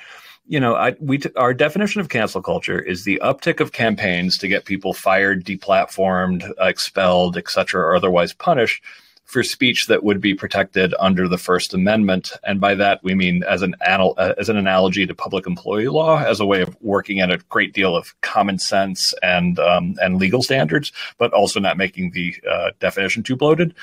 You 0.46 0.60
know, 0.60 0.76
I, 0.76 0.96
we 0.98 1.20
our 1.36 1.52
definition 1.52 2.00
of 2.00 2.08
cancel 2.08 2.40
culture 2.40 2.80
is 2.80 3.04
the 3.04 3.20
uptick 3.22 3.60
of 3.60 3.72
campaigns 3.72 4.38
to 4.38 4.48
get 4.48 4.64
people 4.64 4.94
fired, 4.94 5.44
deplatformed, 5.44 6.50
expelled, 6.58 7.36
etc., 7.36 7.82
or 7.82 7.94
otherwise 7.94 8.32
punished 8.32 8.82
for 9.28 9.42
speech 9.42 9.86
that 9.88 10.02
would 10.02 10.22
be 10.22 10.34
protected 10.34 10.94
under 10.98 11.28
the 11.28 11.36
First 11.36 11.74
Amendment, 11.74 12.32
and 12.44 12.62
by 12.62 12.74
that 12.74 13.04
we 13.04 13.14
mean 13.14 13.44
as 13.44 13.60
an 13.60 13.76
anal- 13.86 14.14
uh, 14.16 14.32
as 14.38 14.48
an 14.48 14.56
analogy 14.56 15.06
to 15.06 15.14
public 15.14 15.46
employee 15.46 15.88
law, 15.88 16.18
as 16.18 16.40
a 16.40 16.46
way 16.46 16.62
of 16.62 16.74
working 16.80 17.20
at 17.20 17.30
a 17.30 17.36
great 17.50 17.74
deal 17.74 17.94
of 17.94 18.18
common 18.22 18.58
sense 18.58 19.12
and 19.22 19.58
um, 19.58 19.96
and 20.00 20.16
legal 20.16 20.42
standards, 20.42 20.92
but 21.18 21.30
also 21.34 21.60
not 21.60 21.76
making 21.76 22.12
the 22.12 22.34
uh, 22.50 22.70
definition 22.80 23.22
too 23.22 23.36
bloated. 23.36 23.74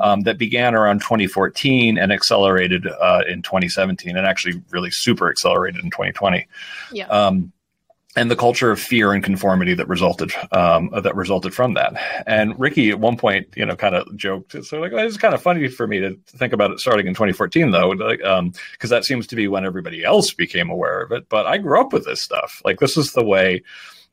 Um, 0.00 0.22
that 0.22 0.36
began 0.36 0.74
around 0.74 1.00
2014 1.00 1.96
and 1.96 2.12
accelerated 2.12 2.88
uh, 2.88 3.22
in 3.28 3.42
2017, 3.42 4.16
and 4.16 4.26
actually 4.26 4.60
really 4.70 4.90
super 4.90 5.30
accelerated 5.30 5.84
in 5.84 5.90
2020. 5.90 6.48
Yeah. 6.90 7.06
Um, 7.06 7.52
and 8.16 8.30
the 8.30 8.36
culture 8.36 8.70
of 8.70 8.80
fear 8.80 9.12
and 9.12 9.22
conformity 9.22 9.74
that 9.74 9.86
resulted 9.88 10.32
um, 10.52 10.90
that 11.02 11.14
resulted 11.14 11.54
from 11.54 11.74
that. 11.74 12.24
And 12.26 12.58
Rikki 12.58 12.90
at 12.90 12.98
one 12.98 13.16
point, 13.16 13.46
you 13.54 13.64
know, 13.64 13.76
kind 13.76 13.94
of 13.94 14.16
joked, 14.16 14.64
so 14.64 14.80
like 14.80 14.92
it's 14.92 15.18
kind 15.18 15.34
of 15.34 15.42
funny 15.42 15.68
for 15.68 15.86
me 15.86 16.00
to 16.00 16.18
think 16.26 16.52
about 16.52 16.70
it 16.70 16.80
starting 16.80 17.06
in 17.06 17.14
2014 17.14 17.70
though, 17.70 17.90
like 17.90 18.18
because 18.18 18.38
um, 18.38 18.52
that 18.88 19.04
seems 19.04 19.26
to 19.28 19.36
be 19.36 19.46
when 19.46 19.66
everybody 19.66 20.02
else 20.02 20.32
became 20.32 20.70
aware 20.70 21.02
of 21.02 21.12
it. 21.12 21.28
But 21.28 21.46
I 21.46 21.58
grew 21.58 21.80
up 21.80 21.92
with 21.92 22.06
this 22.06 22.22
stuff. 22.22 22.62
Like 22.64 22.80
this 22.80 22.96
is 22.96 23.12
the 23.12 23.24
way 23.24 23.62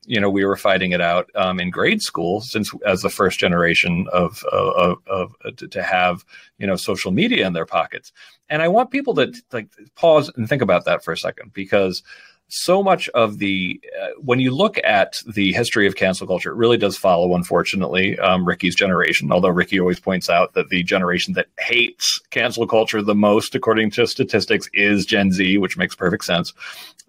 you 0.06 0.20
know, 0.20 0.30
we 0.30 0.44
were 0.44 0.56
fighting 0.56 0.92
it 0.92 1.00
out 1.00 1.30
um, 1.34 1.58
in 1.58 1.70
grade 1.70 2.02
school 2.02 2.40
since 2.40 2.72
as 2.86 3.02
the 3.02 3.08
first 3.08 3.38
generation 3.38 4.06
of, 4.12 4.42
of, 4.52 5.02
of, 5.06 5.34
of, 5.40 5.70
to 5.70 5.82
have, 5.82 6.24
you 6.58 6.66
know, 6.66 6.76
social 6.76 7.10
media 7.10 7.46
in 7.46 7.52
their 7.52 7.66
pockets. 7.66 8.12
And 8.50 8.60
I 8.60 8.68
want 8.68 8.90
people 8.90 9.14
to 9.14 9.32
like 9.52 9.68
pause 9.94 10.30
and 10.36 10.48
think 10.48 10.62
about 10.62 10.84
that 10.84 11.02
for 11.02 11.12
a 11.12 11.18
second 11.18 11.52
because 11.54 12.02
so 12.48 12.82
much 12.82 13.08
of 13.10 13.38
the 13.38 13.80
uh, 14.00 14.08
when 14.18 14.38
you 14.38 14.50
look 14.50 14.78
at 14.84 15.20
the 15.26 15.52
history 15.52 15.86
of 15.86 15.96
cancel 15.96 16.26
culture, 16.26 16.50
it 16.50 16.56
really 16.56 16.76
does 16.76 16.96
follow, 16.96 17.34
unfortunately, 17.34 18.18
um, 18.18 18.44
Rikki's 18.44 18.74
generation. 18.74 19.32
Although 19.32 19.48
Rikki 19.48 19.80
always 19.80 19.98
points 19.98 20.28
out 20.28 20.54
that 20.54 20.68
the 20.68 20.82
generation 20.82 21.34
that 21.34 21.46
hates 21.58 22.20
cancel 22.30 22.66
culture 22.66 23.02
the 23.02 23.14
most, 23.14 23.54
according 23.54 23.90
to 23.92 24.06
statistics, 24.06 24.68
is 24.72 25.06
Gen 25.06 25.32
Z, 25.32 25.58
which 25.58 25.76
makes 25.76 25.94
perfect 25.94 26.24
sense. 26.24 26.52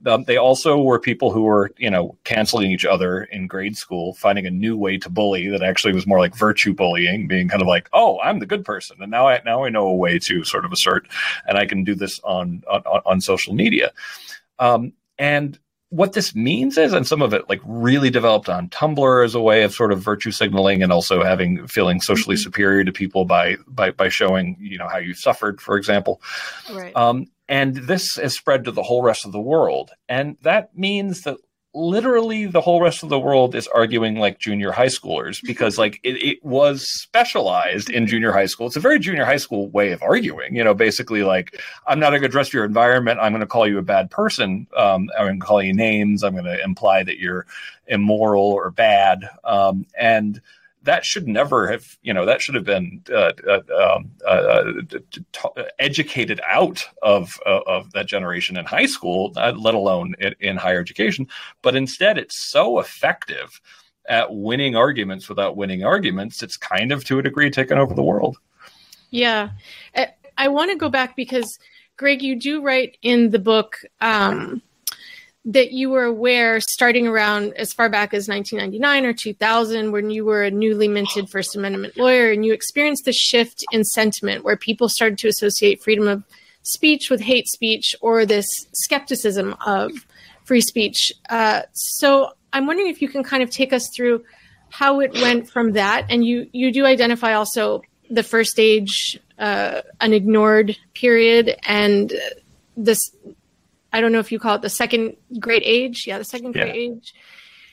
Um, 0.05 0.23
they 0.25 0.37
also 0.37 0.79
were 0.79 0.99
people 0.99 1.31
who 1.31 1.43
were, 1.43 1.71
you 1.77 1.89
know, 1.89 2.17
canceling 2.23 2.71
each 2.71 2.85
other 2.85 3.23
in 3.23 3.47
grade 3.47 3.77
school, 3.77 4.13
finding 4.13 4.45
a 4.45 4.51
new 4.51 4.77
way 4.77 4.97
to 4.97 5.09
bully 5.09 5.49
that 5.49 5.63
actually 5.63 5.93
was 5.93 6.07
more 6.07 6.19
like 6.19 6.35
virtue 6.35 6.73
bullying, 6.73 7.27
being 7.27 7.49
kind 7.49 7.61
of 7.61 7.67
like, 7.67 7.89
"Oh, 7.93 8.19
I'm 8.21 8.39
the 8.39 8.45
good 8.45 8.65
person," 8.65 8.97
and 9.01 9.11
now 9.11 9.27
I 9.27 9.41
now 9.45 9.63
I 9.63 9.69
know 9.69 9.87
a 9.87 9.95
way 9.95 10.19
to 10.19 10.43
sort 10.43 10.65
of 10.65 10.71
assert, 10.71 11.07
and 11.47 11.57
I 11.57 11.65
can 11.65 11.83
do 11.83 11.95
this 11.95 12.19
on 12.23 12.63
on, 12.69 12.83
on 13.05 13.21
social 13.21 13.53
media. 13.53 13.91
Um, 14.59 14.93
and 15.17 15.57
what 15.89 16.13
this 16.13 16.35
means 16.35 16.77
is, 16.77 16.93
and 16.93 17.07
some 17.07 17.21
of 17.21 17.33
it 17.33 17.47
like 17.47 17.61
really 17.63 18.09
developed 18.09 18.49
on 18.49 18.69
Tumblr 18.69 19.23
as 19.23 19.35
a 19.35 19.39
way 19.39 19.63
of 19.63 19.73
sort 19.73 19.91
of 19.91 20.01
virtue 20.01 20.31
signaling 20.31 20.83
and 20.83 20.91
also 20.91 21.23
having 21.23 21.67
feeling 21.67 22.01
socially 22.01 22.35
mm-hmm. 22.35 22.43
superior 22.43 22.83
to 22.83 22.91
people 22.91 23.25
by 23.25 23.57
by 23.67 23.91
by 23.91 24.09
showing 24.09 24.57
you 24.59 24.77
know 24.77 24.87
how 24.87 24.97
you 24.97 25.13
suffered, 25.13 25.61
for 25.61 25.77
example. 25.77 26.21
Right. 26.71 26.95
Um, 26.95 27.27
and 27.47 27.75
this 27.75 28.15
has 28.15 28.35
spread 28.35 28.65
to 28.65 28.71
the 28.71 28.83
whole 28.83 29.03
rest 29.03 29.25
of 29.25 29.31
the 29.31 29.39
world, 29.39 29.91
and 30.09 30.37
that 30.41 30.75
means 30.77 31.21
that 31.21 31.37
literally 31.75 32.45
the 32.45 32.61
whole 32.61 32.81
rest 32.81 33.03
of 33.03 33.09
the 33.09 33.19
world 33.19 33.53
is 33.53 33.67
arguing 33.67 34.15
like 34.15 34.39
junior 34.39 34.71
high 34.71 34.87
schoolers 34.87 35.43
because 35.43 35.77
like 35.77 35.99
it, 36.03 36.15
it, 36.23 36.45
was 36.45 36.89
specialized 36.89 37.89
in 37.89 38.07
junior 38.07 38.31
high 38.31 38.45
school. 38.45 38.67
It's 38.67 38.77
a 38.77 38.79
very 38.79 38.97
junior 38.97 39.25
high 39.25 39.37
school 39.37 39.67
way 39.69 39.91
of 39.91 40.01
arguing 40.01 40.55
you 40.55 40.63
know 40.63 40.73
basically 40.73 41.23
like 41.23 41.59
i'm 41.87 41.99
not 41.99 42.11
going 42.11 42.21
to 42.21 42.27
address 42.27 42.53
your 42.53 42.63
environment. 42.63 43.19
I'm 43.21 43.33
going 43.33 43.41
to 43.41 43.47
call 43.47 43.67
you 43.67 43.77
a 43.77 43.83
bad 43.83 44.09
person. 44.09 44.67
Um, 44.75 45.09
i'm 45.19 45.27
going 45.27 45.39
to 45.39 45.45
call 45.45 45.61
you 45.61 45.73
names. 45.73 46.23
I'm 46.23 46.33
going 46.33 46.45
to 46.45 46.63
imply 46.63 47.03
that 47.03 47.19
you're 47.19 47.45
immoral 47.87 48.45
or 48.45 48.71
bad. 48.71 49.29
Um, 49.43 49.85
and 49.97 50.41
that 50.85 51.03
should 51.03 51.27
never 51.27 51.67
have, 51.67 51.97
you 52.01 52.13
know, 52.13 52.25
that 52.25 52.41
should 52.41 52.55
have 52.55 52.63
been 52.63 53.03
uh, 53.11 53.31
uh, 53.47 53.95
um, 53.95 54.11
uh, 54.25 54.29
uh 54.29 54.71
t- 55.09 55.49
educated 55.79 56.39
out 56.47 56.87
of 57.01 57.39
uh, 57.45 57.61
of 57.67 57.91
that 57.93 58.07
generation 58.07 58.55
in 58.57 58.65
high 58.65 58.85
school, 58.85 59.33
uh, 59.35 59.51
let 59.55 59.73
alone 59.73 60.15
in, 60.19 60.35
in, 60.39 60.57
higher 60.57 60.79
education. 60.79 61.27
But 61.61 61.75
instead, 61.75 62.17
it's 62.17 62.49
so 62.51 62.79
effective 62.79 63.59
at 64.07 64.33
winning 64.33 64.75
arguments 64.75 65.27
without 65.27 65.57
winning 65.57 65.83
arguments. 65.83 66.43
It's 66.43 66.57
kind 66.57 66.91
of 66.91 67.03
to 67.05 67.19
a 67.19 67.23
degree 67.23 67.49
taken 67.49 67.77
over 67.77 67.93
the 67.93 68.03
world. 68.03 68.37
Yeah, 69.09 69.49
I 70.37 70.47
want 70.47 70.71
to 70.71 70.77
go 70.77 70.89
back 70.89 71.15
because 71.15 71.57
Greg, 71.97 72.21
you 72.21 72.39
do 72.39 72.61
write 72.61 72.97
in 73.01 73.31
the 73.31 73.39
book. 73.39 73.77
Um, 74.01 74.61
that 75.45 75.71
you 75.71 75.91
were 75.91 76.03
aware 76.03 76.59
starting 76.59 77.07
around 77.07 77.53
as 77.53 77.71
far 77.71 77.87
back 77.87 78.13
as 78.13 78.27
1999 78.27 79.05
or 79.05 79.13
2000 79.13 79.91
when 79.91 80.09
you 80.09 80.25
were 80.25 80.43
a 80.43 80.51
newly 80.51 80.87
minted 80.87 81.29
First 81.29 81.55
Amendment 81.55 81.95
lawyer 81.97 82.31
and 82.31 82.43
you 82.43 82.51
experienced 82.51 83.05
the 83.05 83.13
shift 83.13 83.63
in 83.71 83.83
sentiment 83.83 84.43
where 84.43 84.57
people 84.57 84.89
started 84.89 85.19
to 85.19 85.27
associate 85.27 85.83
freedom 85.83 86.07
of 86.07 86.23
speech 86.63 87.11
with 87.11 87.21
hate 87.21 87.47
speech 87.47 87.95
or 88.01 88.25
this 88.25 88.47
skepticism 88.73 89.55
of 89.65 89.91
free 90.45 90.61
speech. 90.61 91.13
Uh, 91.29 91.61
so 91.73 92.31
I'm 92.51 92.65
wondering 92.65 92.89
if 92.89 93.01
you 93.01 93.07
can 93.07 93.23
kind 93.23 93.43
of 93.43 93.51
take 93.51 93.71
us 93.71 93.87
through 93.95 94.23
how 94.69 94.99
it 94.99 95.13
went 95.13 95.47
from 95.47 95.73
that. 95.73 96.07
And 96.09 96.25
you, 96.25 96.49
you 96.53 96.71
do 96.71 96.85
identify 96.85 97.33
also 97.33 97.83
the 98.09 98.23
first 98.23 98.59
age, 98.59 99.19
uh, 99.37 99.81
an 100.01 100.11
ignored 100.13 100.75
period 100.95 101.55
and 101.67 102.11
this 102.75 102.99
I 103.95 104.01
don't 104.01 104.11
know 104.11 104.19
if 104.19 104.29
you 104.29 104.39
call 104.39 104.55
it 104.55 104.61
the 104.61 104.69
second 104.69 105.15
great 105.39 105.63
age. 105.65 106.03
Yeah, 106.05 106.17
the 106.17 106.25
second 106.25 106.51
great 106.51 106.67
yeah. 106.67 106.95
age, 106.97 107.13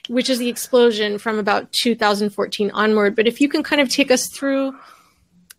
which 0.09 0.31
is 0.31 0.39
the 0.39 0.49
explosion 0.49 1.19
from 1.19 1.37
about 1.37 1.73
2014 1.73 2.71
onward. 2.71 3.17
But 3.17 3.27
if 3.27 3.41
you 3.41 3.49
can 3.49 3.65
kind 3.65 3.83
of 3.83 3.89
take 3.89 4.13
us 4.13 4.29
through 4.29 4.73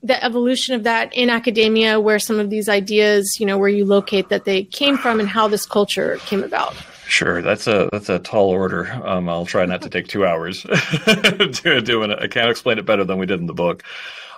the 0.03 0.23
evolution 0.23 0.73
of 0.73 0.83
that 0.83 1.13
in 1.13 1.29
academia, 1.29 1.99
where 1.99 2.17
some 2.17 2.39
of 2.39 2.49
these 2.49 2.69
ideas, 2.69 3.35
you 3.41 3.45
know, 3.45 3.57
where 3.57 3.67
you 3.67 3.83
locate 3.83 4.29
that 4.29 4.45
they 4.45 4.63
came 4.63 4.97
from 4.97 5.19
and 5.19 5.27
how 5.27 5.49
this 5.49 5.65
culture 5.65 6.17
came 6.25 6.45
about. 6.45 6.73
Sure, 7.09 7.41
that's 7.41 7.67
a 7.67 7.89
that's 7.91 8.07
a 8.07 8.19
tall 8.19 8.49
order. 8.49 8.89
Um, 9.03 9.27
I'll 9.27 9.45
try 9.45 9.65
not 9.65 9.81
to 9.81 9.89
take 9.89 10.07
two 10.07 10.25
hours 10.25 10.61
to 10.63 11.81
do 11.83 12.03
it. 12.03 12.19
I 12.19 12.27
can't 12.27 12.49
explain 12.49 12.79
it 12.79 12.85
better 12.85 13.03
than 13.03 13.17
we 13.17 13.25
did 13.25 13.41
in 13.41 13.47
the 13.47 13.53
book. 13.53 13.83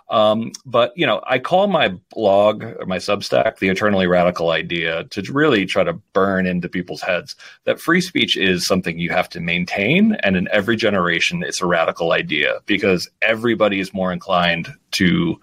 Um, 0.10 0.52
but 0.65 0.94
you 0.96 1.06
know, 1.06 1.22
I 1.26 1.39
call 1.39 1.68
my 1.68 1.89
blog 2.13 2.63
or 2.63 2.86
my 2.86 2.98
Substack 2.98 3.58
the 3.58 3.70
eternally 3.70 4.08
radical 4.08 4.52
idea 4.52 5.06
to 5.06 5.22
really 5.34 5.65
try 5.65 5.84
to 5.84 5.94
burn 6.13 6.46
into 6.46 6.70
people's 6.70 7.02
heads 7.02 7.36
that 7.63 7.80
free 7.80 8.02
speech 8.02 8.38
is 8.38 8.68
something 8.68 9.00
you 9.00 9.10
have 9.10 9.30
to 9.30 9.39
maintain, 9.39 10.15
and 10.22 10.36
in 10.36 10.48
every 10.52 10.76
generation, 10.76 11.44
it's 11.44 11.62
a 11.62 11.65
radical 11.65 12.12
idea 12.12 12.60
because 12.65 13.10
everybody 13.22 13.80
is 13.80 13.94
more 13.94 14.13
inclined 14.13 14.70
to 14.91 15.39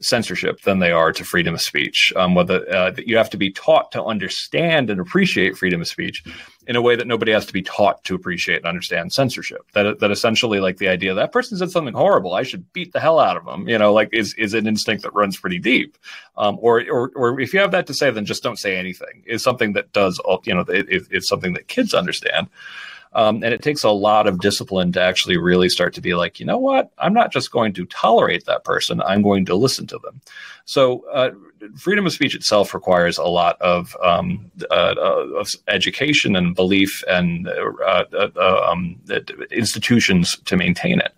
censorship 0.00 0.60
than 0.62 0.78
they 0.78 0.92
are 0.92 1.12
to 1.12 1.24
freedom 1.24 1.54
of 1.54 1.60
speech. 1.60 2.12
Um, 2.16 2.34
whether 2.34 2.70
uh, 2.74 2.92
you 2.98 3.16
have 3.16 3.30
to 3.30 3.36
be 3.36 3.50
taught 3.50 3.92
to 3.92 4.04
understand 4.04 4.90
and 4.90 5.00
appreciate 5.00 5.56
freedom 5.56 5.80
of 5.80 5.88
speech 5.88 6.22
in 6.66 6.76
a 6.76 6.82
way 6.82 6.96
that 6.96 7.06
nobody 7.06 7.32
has 7.32 7.46
to 7.46 7.52
be 7.52 7.62
taught 7.62 8.02
to 8.04 8.14
appreciate 8.14 8.58
and 8.58 8.66
understand 8.66 9.12
censorship. 9.12 9.62
That 9.72 10.00
that 10.00 10.10
essentially 10.10 10.60
like 10.60 10.78
the 10.78 10.88
idea 10.88 11.14
that 11.14 11.32
person 11.32 11.56
said 11.58 11.70
something 11.70 11.94
horrible, 11.94 12.34
I 12.34 12.42
should 12.42 12.72
beat 12.72 12.92
the 12.92 13.00
hell 13.00 13.18
out 13.18 13.36
of 13.36 13.44
them. 13.44 13.68
You 13.68 13.78
know, 13.78 13.92
like 13.92 14.10
is 14.12 14.34
is 14.34 14.54
an 14.54 14.66
instinct 14.66 15.02
that 15.04 15.14
runs 15.14 15.38
pretty 15.38 15.58
deep. 15.58 15.96
Um, 16.36 16.58
or 16.60 16.82
or 16.90 17.12
or 17.14 17.40
if 17.40 17.54
you 17.54 17.60
have 17.60 17.70
that 17.70 17.86
to 17.86 17.94
say, 17.94 18.10
then 18.10 18.24
just 18.24 18.42
don't 18.42 18.58
say 18.58 18.76
anything. 18.76 19.22
Is 19.26 19.42
something 19.42 19.74
that 19.74 19.92
does 19.92 20.20
you 20.44 20.54
know 20.54 20.60
it, 20.60 20.88
it, 20.88 21.02
it's 21.10 21.28
something 21.28 21.52
that 21.54 21.68
kids 21.68 21.94
understand. 21.94 22.48
Um, 23.16 23.42
and 23.42 23.54
it 23.54 23.62
takes 23.62 23.82
a 23.82 23.90
lot 23.90 24.26
of 24.26 24.40
discipline 24.40 24.92
to 24.92 25.00
actually 25.00 25.38
really 25.38 25.70
start 25.70 25.94
to 25.94 26.02
be 26.02 26.14
like, 26.14 26.38
you 26.38 26.44
know 26.44 26.58
what? 26.58 26.92
I'm 26.98 27.14
not 27.14 27.32
just 27.32 27.50
going 27.50 27.72
to 27.72 27.86
tolerate 27.86 28.44
that 28.44 28.62
person. 28.62 29.00
I'm 29.00 29.22
going 29.22 29.46
to 29.46 29.56
listen 29.56 29.86
to 29.86 29.98
them. 29.98 30.20
So, 30.66 31.08
uh, 31.08 31.30
freedom 31.78 32.04
of 32.04 32.12
speech 32.12 32.34
itself 32.34 32.74
requires 32.74 33.16
a 33.16 33.24
lot 33.24 33.56
of, 33.62 33.96
um, 34.04 34.50
uh, 34.70 34.94
uh 34.98 35.26
of 35.38 35.50
education 35.66 36.36
and 36.36 36.54
belief 36.54 37.02
and 37.08 37.48
uh, 37.48 38.04
uh, 38.12 38.70
um, 38.70 39.00
institutions 39.50 40.36
to 40.44 40.56
maintain 40.58 41.00
it. 41.00 41.14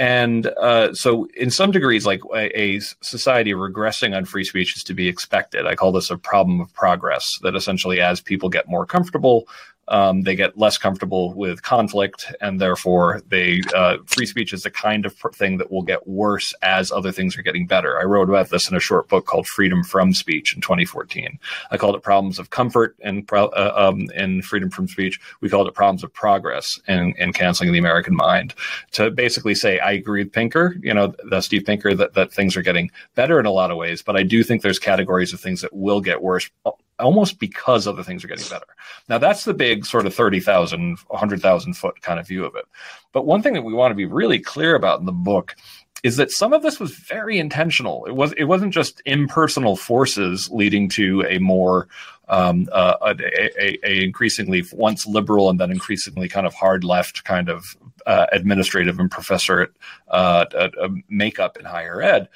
And 0.00 0.48
uh, 0.60 0.92
so, 0.94 1.28
in 1.36 1.52
some 1.52 1.70
degrees, 1.70 2.04
like 2.04 2.22
a, 2.34 2.60
a, 2.60 2.80
society 2.80 3.52
regressing 3.52 4.16
on 4.16 4.24
free 4.24 4.42
speech 4.42 4.76
is 4.76 4.82
to 4.84 4.94
be 4.94 5.06
expected. 5.06 5.66
I 5.66 5.76
call 5.76 5.92
this 5.92 6.10
a 6.10 6.18
problem 6.18 6.60
of 6.60 6.74
progress. 6.74 7.38
That 7.42 7.54
essentially, 7.54 8.00
as 8.00 8.20
people 8.20 8.48
get 8.48 8.68
more 8.68 8.86
comfortable 8.86 9.46
um, 9.88 10.22
they 10.22 10.34
get 10.34 10.58
less 10.58 10.78
comfortable 10.78 11.32
with 11.34 11.62
conflict, 11.62 12.32
and 12.40 12.60
therefore, 12.60 13.22
they 13.28 13.60
uh, 13.74 13.98
free 14.06 14.26
speech 14.26 14.52
is 14.52 14.62
the 14.62 14.70
kind 14.70 15.04
of 15.04 15.14
thing 15.34 15.58
that 15.58 15.70
will 15.70 15.82
get 15.82 16.06
worse 16.06 16.54
as 16.62 16.90
other 16.90 17.12
things 17.12 17.36
are 17.36 17.42
getting 17.42 17.66
better. 17.66 17.98
I 17.98 18.04
wrote 18.04 18.28
about 18.28 18.50
this 18.50 18.68
in 18.68 18.76
a 18.76 18.80
short 18.80 19.08
book 19.08 19.26
called 19.26 19.46
"Freedom 19.46 19.84
from 19.84 20.12
Speech" 20.12 20.54
in 20.54 20.60
2014. 20.60 21.38
I 21.70 21.76
called 21.76 21.96
it 21.96 22.02
"Problems 22.02 22.38
of 22.38 22.50
Comfort" 22.50 22.96
and 23.02 23.28
uh, 23.32 23.72
um, 23.74 24.08
"Freedom 24.42 24.70
from 24.70 24.88
Speech." 24.88 25.20
We 25.40 25.48
called 25.50 25.68
it 25.68 25.74
"Problems 25.74 26.04
of 26.04 26.12
Progress" 26.12 26.80
in 26.88 27.32
canceling 27.32 27.72
the 27.72 27.78
American 27.78 28.16
mind. 28.16 28.54
To 28.92 29.10
basically 29.10 29.54
say, 29.54 29.78
I 29.78 29.92
agree 29.92 30.24
with 30.24 30.32
Pinker, 30.32 30.76
you 30.80 30.94
know, 30.94 31.14
the 31.24 31.40
Steve 31.40 31.64
Pinker, 31.66 31.94
that 31.94 32.14
that 32.14 32.32
things 32.32 32.56
are 32.56 32.62
getting 32.62 32.90
better 33.14 33.38
in 33.38 33.46
a 33.46 33.52
lot 33.52 33.70
of 33.70 33.76
ways, 33.76 34.02
but 34.02 34.16
I 34.16 34.22
do 34.22 34.42
think 34.42 34.62
there's 34.62 34.78
categories 34.78 35.32
of 35.32 35.40
things 35.40 35.60
that 35.60 35.72
will 35.74 36.00
get 36.00 36.22
worse 36.22 36.50
almost 36.98 37.38
because 37.38 37.86
other 37.86 38.02
things 38.02 38.24
are 38.24 38.28
getting 38.28 38.48
better. 38.48 38.66
Now, 39.08 39.18
that's 39.18 39.44
the 39.44 39.54
big 39.54 39.84
sort 39.86 40.06
of 40.06 40.14
30,000, 40.14 40.98
100,000 41.06 41.74
foot 41.74 42.00
kind 42.02 42.20
of 42.20 42.26
view 42.26 42.44
of 42.44 42.54
it. 42.56 42.64
But 43.12 43.26
one 43.26 43.42
thing 43.42 43.54
that 43.54 43.62
we 43.62 43.72
want 43.72 43.90
to 43.90 43.96
be 43.96 44.06
really 44.06 44.38
clear 44.38 44.74
about 44.74 45.00
in 45.00 45.06
the 45.06 45.12
book 45.12 45.56
is 46.02 46.16
that 46.16 46.30
some 46.30 46.52
of 46.52 46.62
this 46.62 46.78
was 46.78 46.94
very 46.94 47.38
intentional. 47.38 48.04
It 48.04 48.14
was 48.14 48.32
it 48.34 48.44
wasn't 48.44 48.74
just 48.74 49.00
impersonal 49.06 49.74
forces 49.74 50.50
leading 50.50 50.88
to 50.90 51.24
a 51.28 51.38
more 51.38 51.88
um, 52.28 52.68
uh, 52.72 52.96
a, 53.02 53.16
a, 53.58 53.78
a, 53.82 54.04
increasingly 54.04 54.64
once 54.72 55.06
liberal 55.06 55.50
and 55.50 55.58
then 55.58 55.70
increasingly 55.70 56.28
kind 56.28 56.46
of 56.46 56.54
hard 56.54 56.84
left 56.84 57.24
kind 57.24 57.48
of 57.48 57.76
uh, 58.06 58.26
administrative 58.32 58.98
and 58.98 59.10
professor 59.10 59.72
uh, 60.08 60.44
uh 60.54 60.88
makeup 61.08 61.56
in 61.56 61.64
higher 61.64 62.02
ed 62.02 62.28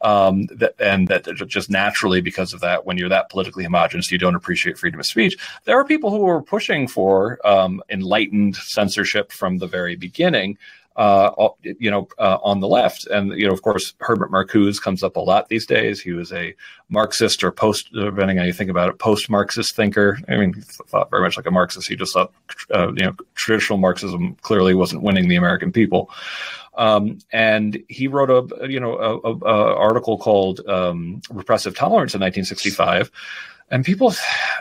um, 0.00 0.46
that, 0.46 0.74
and 0.78 1.08
that 1.08 1.24
just 1.46 1.70
naturally 1.70 2.20
because 2.20 2.52
of 2.52 2.60
that, 2.60 2.84
when 2.84 2.98
you're 2.98 3.08
that 3.08 3.30
politically 3.30 3.64
homogenous, 3.64 4.10
you 4.10 4.18
don't 4.18 4.34
appreciate 4.34 4.78
freedom 4.78 5.00
of 5.00 5.06
speech. 5.06 5.36
There 5.64 5.78
are 5.78 5.84
people 5.84 6.10
who 6.10 6.28
are 6.28 6.42
pushing 6.42 6.88
for 6.88 7.38
um, 7.46 7.82
enlightened 7.88 8.56
censorship 8.56 9.32
from 9.32 9.58
the 9.58 9.66
very 9.66 9.96
beginning. 9.96 10.58
uh, 10.96 11.48
you 11.62 11.90
know, 11.90 12.08
uh, 12.18 12.38
on 12.42 12.60
the 12.60 12.68
left. 12.68 13.06
And, 13.08 13.32
you 13.32 13.46
know, 13.46 13.52
of 13.52 13.62
course, 13.62 13.94
Herbert 13.98 14.30
Marcuse 14.30 14.80
comes 14.80 15.02
up 15.02 15.16
a 15.16 15.20
lot 15.20 15.48
these 15.48 15.66
days. 15.66 16.00
He 16.00 16.12
was 16.12 16.32
a 16.32 16.54
Marxist 16.88 17.42
or 17.42 17.50
post, 17.50 17.92
depending 17.92 18.38
on 18.38 18.42
how 18.42 18.44
you 18.44 18.52
think 18.52 18.70
about 18.70 18.90
it, 18.90 18.98
post 18.98 19.28
Marxist 19.28 19.74
thinker. 19.74 20.18
I 20.28 20.36
mean, 20.36 20.52
he 20.52 20.60
thought 20.60 21.10
very 21.10 21.22
much 21.22 21.36
like 21.36 21.46
a 21.46 21.50
Marxist. 21.50 21.88
He 21.88 21.96
just 21.96 22.12
thought, 22.12 22.32
uh, 22.72 22.92
you 22.92 23.04
know, 23.04 23.16
traditional 23.34 23.78
Marxism 23.78 24.36
clearly 24.42 24.74
wasn't 24.74 25.02
winning 25.02 25.28
the 25.28 25.36
American 25.36 25.72
people. 25.72 26.10
Um, 26.76 27.18
and 27.32 27.82
he 27.88 28.08
wrote 28.08 28.30
a, 28.30 28.68
you 28.68 28.80
know, 28.80 28.96
a, 28.96 29.28
a, 29.28 29.38
a 29.38 29.76
article 29.76 30.18
called 30.18 30.60
um, 30.66 31.20
Repressive 31.30 31.76
Tolerance 31.76 32.14
in 32.14 32.20
1965 32.20 33.10
and 33.70 33.82
people 33.82 34.12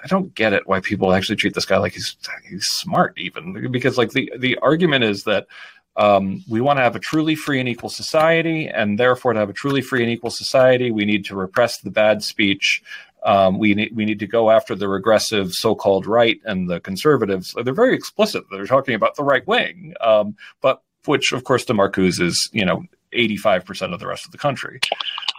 i 0.02 0.08
don't 0.08 0.34
get 0.34 0.54
it 0.54 0.65
why 0.65 0.80
people 0.80 1.12
actually 1.12 1.36
treat 1.36 1.54
this 1.54 1.65
guy 1.65 1.78
like 1.78 1.91
he's 1.91 2.15
he's 2.49 2.67
smart 2.67 3.13
even 3.17 3.69
because 3.69 3.97
like 3.97 4.12
the 4.12 4.32
the 4.38 4.58
argument 4.60 5.04
is 5.04 5.26
that 5.26 5.45
um, 5.95 6.43
we 6.49 6.62
want 6.62 6.78
to 6.78 6.84
have 6.84 6.95
a 6.95 6.99
truly 6.99 7.36
free 7.36 7.60
and 7.60 7.69
equal 7.69 7.89
society, 7.89 8.67
and 8.67 8.97
therefore, 8.97 9.34
to 9.34 9.39
have 9.39 9.49
a 9.49 9.54
truly 9.54 9.82
free 9.82 10.02
and 10.02 10.12
equal 10.12 10.32
society, 10.32 10.91
we 10.91 11.06
need 11.06 11.26
to 11.26 11.36
repress 11.36 11.80
the 11.80 11.91
bad 11.91 12.23
speech. 12.23 12.82
Um, 13.23 13.58
we 13.58 13.73
need 13.73 13.95
we 13.95 14.06
need 14.06 14.19
to 14.19 14.28
go 14.28 14.49
after 14.49 14.76
the 14.76 14.88
regressive 14.88 15.54
so-called 15.54 16.08
right 16.08 16.41
and 16.45 16.69
the 16.69 16.80
conservatives. 16.80 17.56
They're 17.63 17.73
very 17.73 17.95
explicit. 17.95 18.43
They're 18.52 18.65
talking 18.65 18.95
about 18.95 19.15
the 19.15 19.23
right 19.23 19.45
wing, 19.47 19.93
um, 20.02 20.36
but 20.62 20.82
which, 21.06 21.32
of 21.32 21.44
course, 21.44 21.66
to 21.66 21.74
Marcuse 21.74 22.22
is 22.22 22.50
you 22.54 22.66
know 22.66 22.84
85% 23.13 23.94
of 23.94 24.00
the 24.00 24.08
rest 24.08 24.26
of 24.26 24.32
the 24.32 24.38
country. 24.38 24.80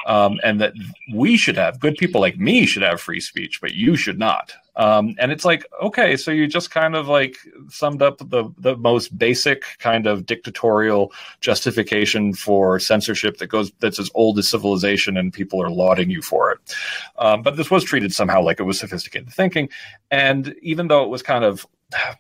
Um, 0.07 0.39
and 0.45 0.61
that 0.61 0.75
we 1.15 1.39
should 1.39 1.57
have 1.57 1.81
good 1.81 1.97
people 1.97 2.21
like 2.21 2.39
me 2.39 2.67
should 2.67 2.83
have 2.83 3.01
free 3.01 3.21
speech, 3.21 3.63
but 3.63 3.73
you 3.73 3.97
should 3.97 4.19
not. 4.19 4.53
Um, 4.77 5.15
and 5.19 5.33
it's 5.33 5.47
like, 5.47 5.65
okay, 5.83 6.15
so 6.17 6.31
you 6.31 6.47
just 6.47 6.71
kind 6.71 6.95
of 6.95 7.09
like 7.09 7.39
summed 7.71 8.03
up 8.03 8.19
the, 8.19 8.53
the 8.59 8.77
most 8.77 9.17
basic 9.17 9.65
kind 9.79 10.07
of 10.07 10.27
dictatorial 10.27 11.11
justification 11.41 12.35
for 12.35 12.79
censorship 12.79 13.39
that 13.39 13.47
goes, 13.47 13.73
that's 13.81 13.99
as 13.99 14.11
old 14.15 14.39
as 14.39 14.47
civilization 14.47 15.17
and 15.17 15.33
people 15.33 15.63
are 15.63 15.71
lauding 15.71 16.11
you 16.11 16.21
for 16.21 16.53
it. 16.53 16.75
Um, 17.19 17.41
but 17.41 17.57
this 17.57 17.71
was 17.71 17.83
treated 17.83 18.13
somehow 18.13 18.43
like 18.43 18.61
it 18.61 18.65
was 18.65 18.79
sophisticated 18.79 19.33
thinking. 19.33 19.71
And 20.11 20.55
even 20.61 20.89
though 20.89 21.03
it 21.03 21.09
was 21.09 21.23
kind 21.23 21.45
of 21.45 21.67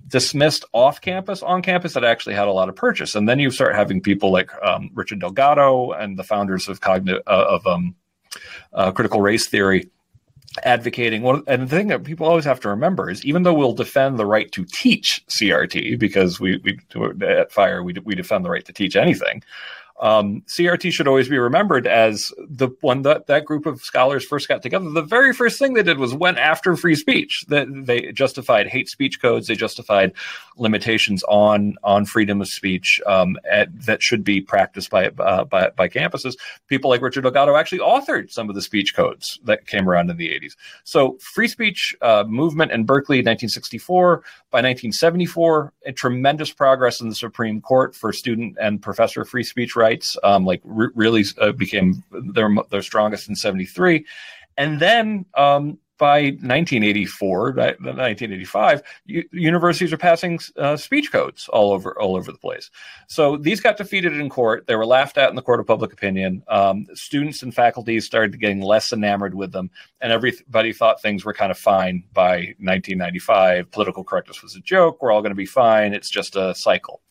dismissed 0.09 0.65
off 0.73 1.01
campus, 1.01 1.43
on 1.43 1.63
campus, 1.63 1.95
that 1.95 2.05
actually 2.05 2.35
had 2.35 2.49
a 2.49 2.53
lot 2.53 2.69
of 2.69 2.77
purchase. 2.77 3.15
And 3.15 3.29
then 3.29 3.39
you 3.39 3.51
start 3.51 3.75
having 3.75 4.01
people 4.01 4.31
like 4.31 4.51
um, 4.63 4.91
Richard 4.95 5.21
Delgado 5.21 5.93
and 5.93 6.19
the 6.19 6.25
founders 6.25 6.69
of 6.69 6.81
uh, 6.85 7.21
of 7.27 7.67
um, 7.67 7.95
uh, 8.73 8.93
critical 8.93 9.21
race 9.21 9.47
theory 9.47 9.91
advocating 10.63 11.23
well 11.23 11.43
and 11.49 11.63
the 11.63 11.77
thing 11.77 11.89
that 11.89 12.05
people 12.05 12.27
always 12.27 12.45
have 12.45 12.61
to 12.61 12.69
remember 12.69 13.11
is 13.11 13.25
even 13.25 13.43
though 13.43 13.53
we'll 13.53 13.73
defend 13.73 14.19
the 14.19 14.27
right 14.27 14.53
to 14.53 14.65
teach 14.65 15.25
crt 15.29 15.99
because 15.99 16.39
we, 16.39 16.59
we 16.59 16.79
at 17.27 17.51
fire 17.51 17.83
we, 17.83 17.93
we 18.05 18.15
defend 18.15 18.45
the 18.45 18.51
right 18.51 18.65
to 18.65 18.73
teach 18.73 18.95
anything 18.95 19.43
um, 20.05 20.43
CRT 20.43 20.93
should 20.93 21.09
always 21.09 21.31
be 21.31 21.39
remembered 21.39 21.87
as 21.87 22.31
the 22.47 22.69
one 22.83 23.01
that 23.03 23.27
that 23.27 23.47
group 23.47 23.65
of 23.65 23.81
scholars 23.81 24.23
first 24.23 24.49
got 24.49 24.61
together. 24.61 24.91
The 24.91 25.01
very 25.01 25.33
first 25.33 25.59
thing 25.59 25.73
they 25.73 25.83
did 25.83 25.97
was 25.97 26.13
went 26.13 26.37
after 26.37 26.77
free 26.77 26.95
speech. 26.95 27.47
That 27.49 27.69
they 27.87 28.13
justified 28.13 28.69
hate 28.69 28.91
speech 28.91 29.23
codes. 29.23 29.47
They 29.47 29.55
justified 29.55 30.13
limitations 30.59 31.23
on 31.25 31.77
on 31.83 32.05
freedom 32.05 32.43
of 32.43 32.49
speech 32.49 33.01
um, 33.07 33.39
at, 33.51 33.69
that 33.87 34.03
should 34.03 34.25
be 34.25 34.43
practiced 34.43 34.91
by, 34.91 35.09
uh, 35.09 35.45
by 35.45 35.71
by 35.71 35.89
campuses. 35.89 36.37
People 36.69 36.91
like 36.91 37.01
Richard 37.01 37.23
Delgado 37.23 37.57
actually 37.57 37.79
authored 37.79 38.31
some 38.31 38.51
of 38.51 38.55
the 38.55 38.63
speech 38.63 38.95
codes 38.95 39.41
that 39.45 39.67
came 39.67 39.89
around 39.89 40.11
in 40.11 40.19
the 40.19 40.29
80s. 40.29 40.53
So 40.85 41.17
free 41.21 41.49
speech 41.49 41.97
uh, 42.03 42.25
movement 42.29 42.73
in 42.73 42.85
Berkeley, 42.85 43.19
1964. 43.19 44.23
By 44.51 44.59
1974, 44.59 45.73
a 45.87 45.93
tremendous 45.93 46.53
progress 46.53 47.01
in 47.01 47.09
the 47.09 47.15
Supreme 47.15 47.61
Court 47.61 47.95
for 47.95 48.13
student 48.13 48.57
and 48.61 48.83
professor 48.83 49.25
free 49.25 49.43
speech 49.43 49.75
rights. 49.75 49.94
Um, 50.23 50.45
like 50.45 50.61
re- 50.65 50.91
really 50.95 51.25
uh, 51.41 51.53
became 51.53 52.03
their 52.11 52.49
their 52.71 52.83
strongest 52.83 53.29
in 53.29 53.37
73. 53.37 54.05
And 54.57 54.81
then 54.81 55.27
um, 55.35 55.79
by 55.99 56.23
1984, 56.43 57.53
1985, 57.53 58.83
universities 59.07 59.93
are 59.93 59.97
passing 59.97 60.41
uh, 60.57 60.77
speech 60.77 61.13
codes 61.13 61.49
all 61.49 61.73
over 61.73 61.99
all 62.01 62.17
over 62.17 62.33
the 62.33 62.39
place. 62.39 62.71
So 63.07 63.37
these 63.37 63.61
got 63.61 63.77
defeated 63.77 64.15
in 64.15 64.29
court. 64.29 64.67
They 64.67 64.75
were 64.75 64.87
laughed 64.87 65.19
at 65.19 65.31
in 65.31 65.37
the 65.37 65.43
court 65.43 65.61
of 65.61 65.67
public 65.67 65.93
opinion. 65.93 66.43
Um, 66.49 66.87
students 66.95 67.43
and 67.43 67.55
faculty 67.55 68.01
started 68.01 68.41
getting 68.41 68.61
less 68.61 68.93
enamored 68.93 69.35
with 69.35 69.53
them, 69.53 69.71
and 70.01 70.13
everybody 70.13 70.73
thought 70.73 71.01
things 71.01 71.25
were 71.25 71.35
kind 71.35 71.53
of 71.53 71.59
fine 71.59 72.03
by 72.13 72.55
1995. 72.59 73.71
Political 73.71 74.05
correctness 74.05 74.43
was 74.43 74.57
a 74.57 74.61
joke. 74.61 75.01
We're 75.01 75.13
all 75.13 75.23
going 75.23 75.31
to 75.31 75.37
be 75.37 75.47
fine. 75.47 75.95
It's 75.95 76.11
just 76.11 76.35
a 76.35 76.55
cycle. 76.55 77.03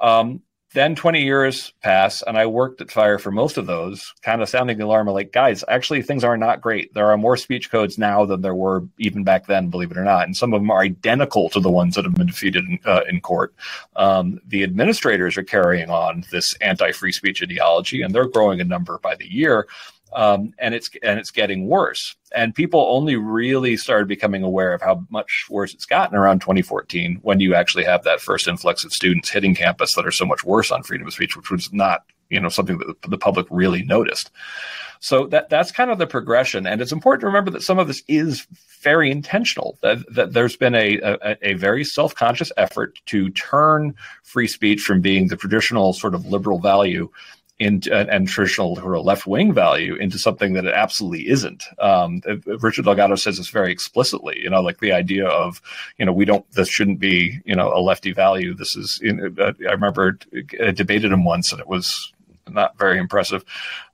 Um, 0.00 0.42
then 0.72 0.94
20 0.94 1.22
years 1.22 1.72
pass 1.82 2.22
and 2.22 2.38
i 2.38 2.46
worked 2.46 2.80
at 2.80 2.90
fire 2.90 3.18
for 3.18 3.30
most 3.30 3.56
of 3.56 3.66
those 3.66 4.14
kind 4.22 4.42
of 4.42 4.48
sounding 4.48 4.78
the 4.78 4.84
alarm 4.84 5.08
like 5.08 5.32
guys 5.32 5.64
actually 5.68 6.02
things 6.02 6.24
are 6.24 6.36
not 6.36 6.60
great. 6.60 6.92
There 6.94 7.10
are 7.10 7.16
more 7.16 7.36
speech 7.36 7.70
codes 7.70 7.98
now 7.98 8.24
than 8.24 8.42
there 8.42 8.54
were 8.54 8.84
even 8.98 9.24
back 9.24 9.46
then 9.46 9.68
believe 9.68 9.90
it 9.90 9.98
or 9.98 10.04
not 10.04 10.24
and 10.24 10.36
some 10.36 10.52
of 10.52 10.60
them 10.60 10.70
are 10.70 10.80
identical 10.80 11.48
to 11.50 11.60
the 11.60 11.70
ones 11.70 11.94
that 11.94 12.04
have 12.04 12.14
been 12.14 12.26
defeated 12.26 12.64
in, 12.64 12.78
uh, 12.84 13.02
in 13.08 13.20
court. 13.20 13.54
Um, 13.96 14.40
the 14.46 14.62
administrators 14.62 15.36
are 15.36 15.42
carrying 15.42 15.90
on 15.90 16.24
this 16.30 16.54
anti-free 16.60 17.12
speech 17.12 17.42
ideology 17.42 18.02
and 18.02 18.14
they're 18.14 18.28
growing 18.28 18.60
in 18.60 18.68
number 18.68 18.98
by 18.98 19.14
the 19.14 19.30
year 19.30 19.66
um, 20.12 20.52
and 20.58 20.74
it's 20.74 20.90
and 21.02 21.18
it's 21.18 21.30
getting 21.30 21.66
worse. 21.66 22.16
And 22.34 22.54
people 22.54 22.86
only 22.90 23.16
really 23.16 23.76
started 23.76 24.08
becoming 24.08 24.42
aware 24.42 24.72
of 24.72 24.82
how 24.82 25.04
much 25.10 25.46
worse 25.50 25.74
it's 25.74 25.86
gotten 25.86 26.16
around 26.16 26.40
2014 26.40 27.18
when 27.22 27.40
you 27.40 27.54
actually 27.54 27.84
have 27.84 28.04
that 28.04 28.20
first 28.20 28.48
influx 28.48 28.84
of 28.84 28.92
students 28.92 29.30
hitting 29.30 29.54
campus 29.54 29.94
that 29.94 30.06
are 30.06 30.12
so 30.12 30.24
much 30.24 30.44
worse 30.44 30.70
on 30.70 30.82
freedom 30.82 31.06
of 31.06 31.12
speech, 31.12 31.36
which 31.36 31.50
was 31.50 31.72
not 31.72 32.04
you 32.28 32.40
know 32.40 32.48
something 32.48 32.78
that 32.78 33.02
the 33.02 33.18
public 33.18 33.46
really 33.50 33.82
noticed. 33.82 34.30
So 35.02 35.26
that 35.28 35.48
that's 35.48 35.72
kind 35.72 35.90
of 35.90 35.98
the 35.98 36.06
progression, 36.06 36.66
and 36.66 36.80
it's 36.80 36.92
important 36.92 37.20
to 37.22 37.26
remember 37.26 37.50
that 37.52 37.62
some 37.62 37.78
of 37.78 37.86
this 37.86 38.02
is 38.06 38.46
very 38.82 39.10
intentional. 39.10 39.78
That, 39.82 39.98
that 40.14 40.32
there's 40.34 40.56
been 40.56 40.74
a, 40.74 40.98
a, 41.02 41.36
a 41.42 41.54
very 41.54 41.84
self 41.84 42.14
conscious 42.14 42.52
effort 42.56 42.98
to 43.06 43.30
turn 43.30 43.94
free 44.22 44.46
speech 44.46 44.82
from 44.82 45.00
being 45.00 45.28
the 45.28 45.36
traditional 45.36 45.94
sort 45.94 46.14
of 46.14 46.26
liberal 46.26 46.58
value 46.58 47.10
into, 47.60 47.94
and 47.94 48.26
traditional 48.26 48.80
or 48.80 48.94
a 48.94 49.02
left 49.02 49.26
wing 49.26 49.52
value 49.52 49.94
into 49.94 50.18
something 50.18 50.54
that 50.54 50.64
it 50.64 50.72
absolutely 50.74 51.28
isn't. 51.28 51.62
Um, 51.78 52.22
Richard 52.46 52.86
Delgado 52.86 53.14
says 53.16 53.36
this 53.36 53.50
very 53.50 53.70
explicitly. 53.70 54.40
You 54.40 54.48
know, 54.48 54.62
like 54.62 54.80
the 54.80 54.92
idea 54.92 55.26
of 55.26 55.60
you 55.98 56.06
know 56.06 56.12
we 56.12 56.24
don't 56.24 56.50
this 56.52 56.68
shouldn't 56.68 56.98
be 56.98 57.38
you 57.44 57.54
know 57.54 57.70
a 57.72 57.80
lefty 57.80 58.12
value. 58.12 58.54
This 58.54 58.76
is 58.76 58.98
you 59.02 59.34
uh, 59.38 59.52
I 59.68 59.72
remember 59.72 60.18
I 60.60 60.70
debated 60.70 61.12
him 61.12 61.24
once 61.24 61.52
and 61.52 61.60
it 61.60 61.68
was 61.68 62.12
not 62.48 62.78
very 62.78 62.98
impressive. 62.98 63.44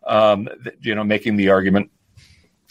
Um, 0.07 0.48
you 0.81 0.94
know, 0.94 1.05
making 1.05 1.37
the 1.37 1.50
argument 1.50 1.90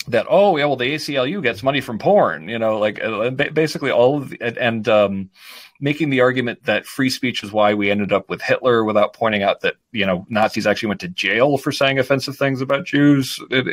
that 0.07 0.27
oh 0.29 0.55
yeah 0.55 0.65
well 0.65 0.75
the 0.75 0.93
ACLU 0.93 1.41
gets 1.41 1.63
money 1.63 1.81
from 1.81 1.97
porn 1.97 2.47
you 2.47 2.59
know 2.59 2.77
like 2.77 3.03
uh, 3.03 3.31
basically 3.31 3.89
all 3.89 4.17
of 4.17 4.29
the, 4.29 4.39
and 4.61 4.87
um, 4.87 5.31
making 5.79 6.09
the 6.09 6.21
argument 6.21 6.63
that 6.63 6.85
free 6.85 7.09
speech 7.09 7.43
is 7.43 7.51
why 7.51 7.73
we 7.73 7.91
ended 7.91 8.13
up 8.13 8.29
with 8.29 8.41
Hitler 8.41 8.83
without 8.83 9.13
pointing 9.13 9.43
out 9.43 9.61
that 9.61 9.75
you 9.91 10.05
know 10.05 10.25
Nazis 10.29 10.67
actually 10.67 10.89
went 10.89 11.01
to 11.01 11.07
jail 11.07 11.57
for 11.57 11.71
saying 11.71 11.99
offensive 11.99 12.37
things 12.37 12.61
about 12.61 12.85
Jews 12.85 13.39
in, 13.51 13.67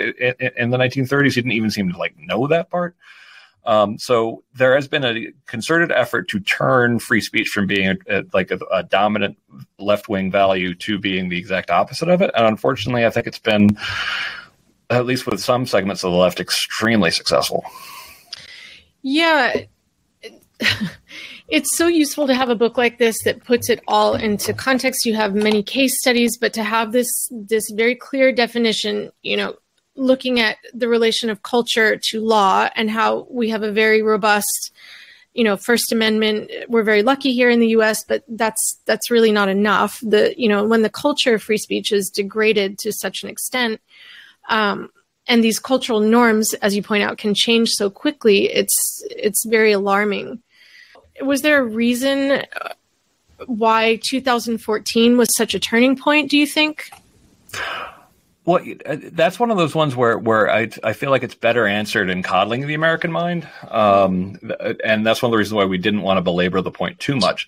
in 0.56 0.70
the 0.70 0.78
1930s. 0.78 1.24
He 1.24 1.30
didn't 1.30 1.52
even 1.52 1.70
seem 1.70 1.92
to 1.92 1.98
like 1.98 2.14
know 2.18 2.46
that 2.48 2.70
part. 2.70 2.96
Um, 3.64 3.98
so 3.98 4.42
there 4.54 4.74
has 4.74 4.88
been 4.88 5.04
a 5.04 5.32
concerted 5.46 5.92
effort 5.92 6.28
to 6.30 6.40
turn 6.40 6.98
free 6.98 7.20
speech 7.20 7.48
from 7.48 7.66
being 7.66 7.96
a, 8.08 8.18
a, 8.18 8.24
like 8.32 8.50
a, 8.50 8.58
a 8.72 8.82
dominant 8.82 9.38
left 9.78 10.08
wing 10.08 10.32
value 10.32 10.74
to 10.76 10.98
being 10.98 11.28
the 11.28 11.38
exact 11.38 11.70
opposite 11.70 12.08
of 12.08 12.22
it. 12.22 12.32
And 12.34 12.44
unfortunately, 12.44 13.06
I 13.06 13.10
think 13.10 13.28
it's 13.28 13.38
been, 13.38 13.78
at 14.90 15.06
least 15.06 15.26
with 15.26 15.40
some 15.40 15.66
segments 15.66 16.02
of 16.02 16.10
the 16.10 16.18
left, 16.18 16.40
extremely 16.40 17.12
successful. 17.12 17.64
Yeah. 19.02 19.62
it's 21.52 21.76
so 21.76 21.86
useful 21.86 22.26
to 22.26 22.34
have 22.34 22.48
a 22.48 22.56
book 22.56 22.78
like 22.78 22.96
this 22.96 23.22
that 23.24 23.44
puts 23.44 23.68
it 23.68 23.82
all 23.86 24.14
into 24.14 24.54
context. 24.54 25.04
You 25.04 25.14
have 25.14 25.34
many 25.34 25.62
case 25.62 26.00
studies 26.00 26.38
but 26.38 26.54
to 26.54 26.64
have 26.64 26.92
this 26.92 27.28
this 27.30 27.70
very 27.70 27.94
clear 27.94 28.32
definition 28.32 29.12
you 29.22 29.36
know 29.36 29.56
looking 29.94 30.40
at 30.40 30.56
the 30.72 30.88
relation 30.88 31.28
of 31.28 31.42
culture 31.42 32.00
to 32.02 32.20
law 32.22 32.70
and 32.74 32.90
how 32.90 33.26
we 33.30 33.50
have 33.50 33.62
a 33.62 33.70
very 33.70 34.00
robust 34.00 34.72
you 35.34 35.44
know 35.44 35.58
first 35.58 35.92
amendment 35.92 36.50
we're 36.68 36.82
very 36.82 37.02
lucky 37.02 37.34
here 37.34 37.50
in 37.50 37.60
the 37.60 37.74
US 37.78 38.02
but 38.02 38.24
that's 38.28 38.80
that's 38.86 39.10
really 39.10 39.30
not 39.30 39.50
enough. 39.50 40.00
The 40.00 40.34
you 40.38 40.48
know 40.48 40.64
when 40.64 40.80
the 40.80 40.88
culture 41.04 41.34
of 41.34 41.42
free 41.42 41.58
speech 41.58 41.92
is 41.92 42.08
degraded 42.08 42.78
to 42.78 42.92
such 42.94 43.22
an 43.22 43.28
extent 43.28 43.78
um, 44.48 44.88
and 45.28 45.44
these 45.44 45.58
cultural 45.58 46.00
norms 46.00 46.54
as 46.62 46.74
you 46.74 46.82
point 46.82 47.02
out 47.02 47.18
can 47.18 47.34
change 47.34 47.68
so 47.68 47.90
quickly 47.90 48.50
it's 48.50 49.04
it's 49.10 49.44
very 49.44 49.72
alarming 49.72 50.42
was 51.24 51.42
there 51.42 51.60
a 51.60 51.64
reason 51.64 52.32
uh, 52.32 52.74
why 53.46 53.96
2014 54.02 55.16
was 55.16 55.34
such 55.36 55.54
a 55.54 55.60
turning 55.60 55.96
point? 55.96 56.30
Do 56.30 56.38
you 56.38 56.46
think? 56.46 56.90
Well, 58.44 58.64
uh, 58.86 58.96
that's 59.12 59.38
one 59.38 59.50
of 59.50 59.56
those 59.56 59.74
ones 59.74 59.94
where 59.94 60.18
where 60.18 60.50
I 60.50 60.68
I 60.82 60.92
feel 60.94 61.10
like 61.10 61.22
it's 61.22 61.34
better 61.34 61.66
answered 61.66 62.10
in 62.10 62.22
coddling 62.22 62.66
the 62.66 62.74
American 62.74 63.12
mind, 63.12 63.48
um, 63.68 64.38
and 64.84 65.06
that's 65.06 65.22
one 65.22 65.28
of 65.28 65.32
the 65.32 65.38
reasons 65.38 65.54
why 65.54 65.64
we 65.64 65.78
didn't 65.78 66.02
want 66.02 66.18
to 66.18 66.22
belabor 66.22 66.60
the 66.60 66.70
point 66.70 66.98
too 66.98 67.16
much. 67.16 67.46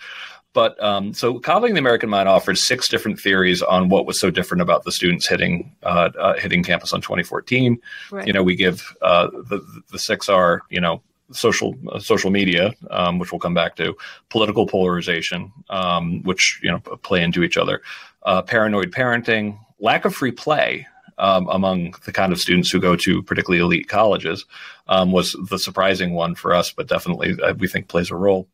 But 0.53 0.81
um, 0.81 1.13
so 1.13 1.41
coddling 1.41 1.75
the 1.75 1.81
American 1.81 2.09
mind 2.09 2.29
offers 2.29 2.63
six 2.63 2.89
different 2.89 3.19
theories 3.19 3.61
on 3.61 3.89
what 3.89 4.07
was 4.07 4.21
so 4.21 4.31
different 4.31 4.63
about 4.63 4.85
the 4.85 4.93
students 4.93 5.27
hitting 5.27 5.75
uh, 5.83 6.11
uh, 6.17 6.35
hitting 6.35 6.63
campus 6.63 6.93
on 6.93 7.01
2014. 7.01 7.77
Right. 8.13 8.27
You 8.27 8.33
know, 8.33 8.45
we 8.45 8.55
give 8.55 8.97
uh, 9.03 9.31
the 9.33 9.83
the 9.91 9.99
six 9.99 10.29
are 10.29 10.63
you 10.71 10.81
know 10.81 11.03
social 11.33 11.75
uh, 11.91 11.99
social 11.99 12.31
media, 12.31 12.73
um, 12.91 13.19
which 13.19 13.33
we'll 13.33 13.39
come 13.39 13.55
back 13.55 13.77
to, 13.77 13.97
political 14.29 14.67
polarization, 14.67 15.53
um, 15.71 16.23
which 16.23 16.61
you 16.63 16.71
know 16.71 16.79
play 16.79 17.23
into 17.23 17.43
each 17.43 17.57
other, 17.57 17.83
uh, 18.25 18.43
paranoid 18.43 18.91
parenting, 18.91 19.59
lack 19.79 20.05
of 20.05 20.15
free 20.15 20.33
play. 20.33 20.87
Um, 21.17 21.49
among 21.49 21.95
the 22.07 22.11
kind 22.11 22.33
of 22.33 22.41
students 22.41 22.73
who 22.73 22.81
go 22.81 22.97
to 22.97 23.23
particularly 23.23 23.63
elite 23.63 23.87
colleges 23.87 24.47
um, 24.89 25.13
was 25.13 25.37
the 25.49 25.61
surprising 25.61 26.15
one 26.15 26.35
for 26.35 26.53
us, 26.53 26.73
but 26.73 26.89
definitely 26.89 27.41
uh, 27.41 27.55
we 27.55 27.69
think 27.69 27.87
plays 27.87 28.11
a 28.11 28.17
role 28.17 28.49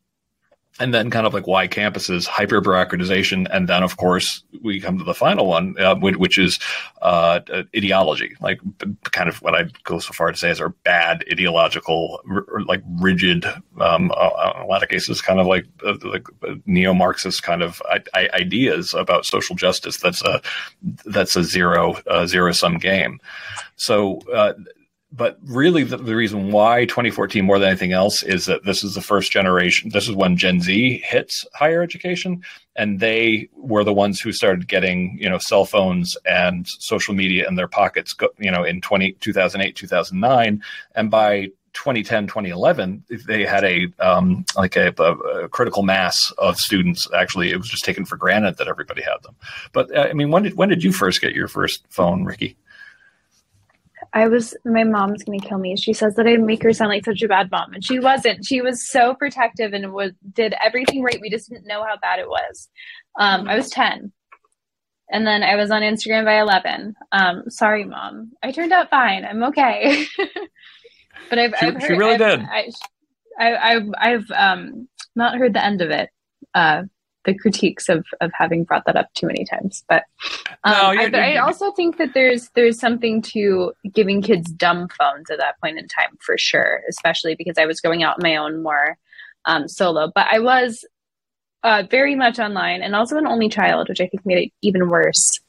and 0.79 0.93
then 0.93 1.09
kind 1.09 1.27
of 1.27 1.33
like 1.33 1.47
why 1.47 1.67
campuses 1.67 2.25
hyper 2.25 2.61
bureaucratization 2.61 3.47
and 3.51 3.67
then 3.67 3.83
of 3.83 3.97
course 3.97 4.43
we 4.61 4.79
come 4.79 4.97
to 4.97 5.03
the 5.03 5.13
final 5.13 5.45
one 5.45 5.75
uh, 5.79 5.95
which 5.95 6.37
is 6.37 6.59
uh, 7.01 7.39
ideology. 7.75 8.35
Like 8.41 8.59
kind 9.11 9.27
of 9.29 9.41
what 9.41 9.55
i'd 9.55 9.83
go 9.83 9.99
so 9.99 10.13
far 10.13 10.31
to 10.31 10.37
say 10.37 10.49
is 10.49 10.61
our 10.61 10.69
bad 10.69 11.23
ideological 11.31 12.21
r- 12.29 12.45
like 12.65 12.81
rigid 12.99 13.45
um, 13.79 14.11
uh, 14.15 14.53
in 14.55 14.61
a 14.61 14.67
lot 14.67 14.83
of 14.83 14.89
cases 14.89 15.21
kind 15.21 15.39
of 15.39 15.47
like 15.47 15.65
uh, 15.85 15.95
like 16.03 16.27
neo-marxist 16.65 17.43
kind 17.43 17.61
of 17.61 17.81
I- 17.85 18.29
ideas 18.33 18.93
about 18.93 19.25
social 19.25 19.55
justice 19.55 19.97
that's 19.97 20.23
a 20.23 20.41
that's 21.05 21.35
a 21.35 21.43
zero 21.43 21.95
uh, 22.07 22.25
zero 22.25 22.51
sum 22.51 22.77
game. 22.77 23.19
So 23.75 24.19
uh, 24.33 24.53
but 25.11 25.37
really 25.43 25.83
the, 25.83 25.97
the, 25.97 26.15
reason 26.15 26.51
why 26.51 26.85
2014 26.85 27.43
more 27.43 27.59
than 27.59 27.69
anything 27.69 27.91
else 27.91 28.23
is 28.23 28.45
that 28.45 28.63
this 28.63 28.83
is 28.83 28.95
the 28.95 29.01
first 29.01 29.31
generation 29.31 29.89
this 29.89 30.07
is 30.07 30.15
when 30.15 30.37
gen 30.37 30.61
z 30.61 31.01
hits 31.03 31.45
higher 31.53 31.81
education 31.81 32.41
and 32.75 32.99
they 32.99 33.49
were 33.55 33.83
the 33.83 33.93
ones 33.93 34.19
who 34.19 34.31
started 34.31 34.67
getting 34.67 35.17
you 35.19 35.29
know 35.29 35.37
cell 35.37 35.65
phones 35.65 36.17
and 36.25 36.67
social 36.67 37.13
media 37.13 37.47
in 37.47 37.55
their 37.55 37.67
pockets 37.67 38.15
you 38.37 38.51
know 38.51 38.63
in 38.63 38.81
20, 38.81 39.13
2008 39.13 39.75
2009 39.75 40.63
and 40.95 41.11
by 41.11 41.47
2010 41.73 42.27
2011 42.27 43.03
they 43.27 43.45
had 43.45 43.63
a 43.63 43.87
um, 43.99 44.45
like 44.57 44.75
a, 44.75 44.93
a, 44.97 45.47
critical 45.47 45.83
mass 45.83 46.29
of 46.37 46.59
students. 46.59 47.07
Actually 47.13 47.49
it 47.49 47.57
was 47.57 47.69
just 47.69 47.85
taken 47.85 48.03
for 48.03 48.17
granted 48.17 48.57
that 48.57 48.67
everybody 48.67 49.01
had 49.01 49.23
them. 49.23 49.35
But 49.71 49.95
uh, 49.95 50.07
i 50.09 50.13
mean 50.13 50.31
when 50.31 50.43
did 50.43 50.55
when 50.55 50.69
did 50.69 50.83
you 50.83 50.91
first 50.91 51.21
get 51.21 51.33
your 51.33 51.47
first 51.47 51.85
phone 51.89 52.25
rikki 52.25 52.57
I 54.13 54.27
was 54.27 54.55
my 54.65 54.83
mom's 54.83 55.23
gonna 55.23 55.39
kill 55.39 55.57
me. 55.57 55.75
She 55.77 55.93
says 55.93 56.15
that 56.15 56.27
I 56.27 56.35
make 56.37 56.63
her 56.63 56.73
sound 56.73 56.89
like 56.89 57.05
such 57.05 57.21
a 57.21 57.27
bad 57.27 57.49
mom, 57.49 57.73
and 57.73 57.83
she 57.83 57.99
wasn't. 57.99 58.45
She 58.45 58.61
was 58.61 58.87
so 58.87 59.15
protective 59.15 59.73
and 59.73 59.93
was 59.93 60.11
did 60.33 60.53
everything 60.63 61.01
right. 61.01 61.19
We 61.21 61.29
just 61.29 61.49
didn't 61.49 61.67
know 61.67 61.83
how 61.83 61.97
bad 62.01 62.19
it 62.19 62.27
was. 62.27 62.69
Um, 63.17 63.47
I 63.47 63.55
was 63.55 63.69
ten, 63.69 64.11
and 65.09 65.25
then 65.25 65.43
I 65.43 65.55
was 65.55 65.71
on 65.71 65.81
Instagram 65.81 66.25
by 66.25 66.41
eleven. 66.41 66.95
Um, 67.13 67.49
sorry, 67.49 67.85
mom. 67.85 68.33
I 68.43 68.51
turned 68.51 68.73
out 68.73 68.89
fine. 68.89 69.23
I'm 69.23 69.43
okay. 69.43 70.05
but 71.29 71.39
I've, 71.39 71.53
she, 71.57 71.65
I've 71.67 71.73
heard, 71.75 71.83
she 71.83 71.93
really 71.93 72.13
I've, 72.13 72.19
did. 72.19 72.41
I, 72.41 72.71
I, 73.39 73.71
I've 73.71 73.89
I've 73.97 74.31
um 74.31 74.89
not 75.15 75.37
heard 75.37 75.53
the 75.53 75.63
end 75.63 75.81
of 75.81 75.89
it. 75.89 76.09
Uh, 76.53 76.83
the 77.25 77.37
critiques 77.37 77.89
of 77.89 78.05
of 78.19 78.31
having 78.33 78.63
brought 78.63 78.85
that 78.85 78.95
up 78.95 79.13
too 79.13 79.27
many 79.27 79.45
times. 79.45 79.83
But 79.87 80.03
um, 80.63 80.73
no, 80.73 81.01
I, 81.01 81.09
but 81.09 81.19
I 81.19 81.37
also 81.37 81.71
think 81.71 81.97
that 81.97 82.13
there's 82.13 82.49
there's 82.55 82.79
something 82.79 83.21
to 83.23 83.73
giving 83.91 84.21
kids 84.21 84.51
dumb 84.51 84.87
phones 84.89 85.29
at 85.29 85.37
that 85.39 85.59
point 85.61 85.77
in 85.77 85.87
time 85.87 86.17
for 86.19 86.37
sure, 86.37 86.81
especially 86.89 87.35
because 87.35 87.57
I 87.57 87.65
was 87.65 87.81
going 87.81 88.03
out 88.03 88.17
on 88.17 88.23
my 88.23 88.35
own 88.35 88.63
more 88.63 88.97
um, 89.45 89.67
solo. 89.67 90.11
But 90.13 90.27
I 90.31 90.39
was 90.39 90.85
uh, 91.63 91.83
very 91.89 92.15
much 92.15 92.39
online 92.39 92.81
and 92.81 92.95
also 92.95 93.17
an 93.17 93.27
only 93.27 93.49
child, 93.49 93.89
which 93.89 94.01
I 94.01 94.07
think 94.07 94.25
made 94.25 94.47
it 94.47 94.51
even 94.61 94.89
worse. 94.89 95.39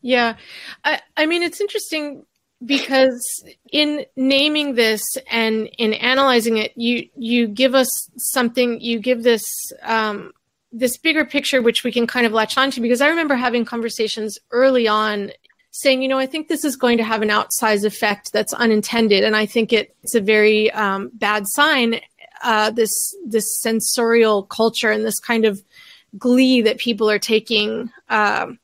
Yeah, 0.00 0.36
I, 0.84 1.00
I 1.16 1.26
mean 1.26 1.42
it's 1.42 1.60
interesting 1.60 2.24
because 2.64 3.44
in 3.72 4.04
naming 4.16 4.74
this 4.74 5.02
and 5.30 5.68
in 5.78 5.92
analyzing 5.94 6.58
it 6.58 6.72
you 6.76 7.08
you 7.16 7.48
give 7.48 7.74
us 7.74 7.88
something 8.16 8.80
you 8.80 8.98
give 8.98 9.22
this 9.22 9.44
um, 9.82 10.32
this 10.70 10.96
bigger 10.96 11.24
picture 11.24 11.60
which 11.62 11.84
we 11.84 11.92
can 11.92 12.06
kind 12.06 12.26
of 12.26 12.32
latch 12.32 12.56
onto 12.56 12.80
because 12.80 13.00
i 13.00 13.08
remember 13.08 13.34
having 13.34 13.64
conversations 13.64 14.38
early 14.50 14.86
on 14.86 15.30
saying 15.70 16.02
you 16.02 16.08
know 16.08 16.18
i 16.18 16.26
think 16.26 16.48
this 16.48 16.64
is 16.64 16.76
going 16.76 16.98
to 16.98 17.04
have 17.04 17.22
an 17.22 17.28
outsized 17.28 17.84
effect 17.84 18.32
that's 18.32 18.52
unintended. 18.52 19.24
And 19.24 19.36
i 19.36 19.46
think 19.46 19.72
it, 19.72 19.94
it's 20.02 20.14
a 20.14 20.20
very 20.20 20.70
um, 20.72 21.10
bad 21.14 21.44
sign 21.46 22.00
uh, 22.42 22.70
this 22.70 23.16
this 23.26 23.60
sensorial 23.60 24.42
culture 24.44 24.90
and 24.90 25.04
this 25.04 25.20
kind 25.20 25.44
of 25.44 25.62
glee 26.18 26.60
that 26.60 26.78
people 26.78 27.08
are 27.10 27.18
taking 27.18 27.90
um, 28.08 28.58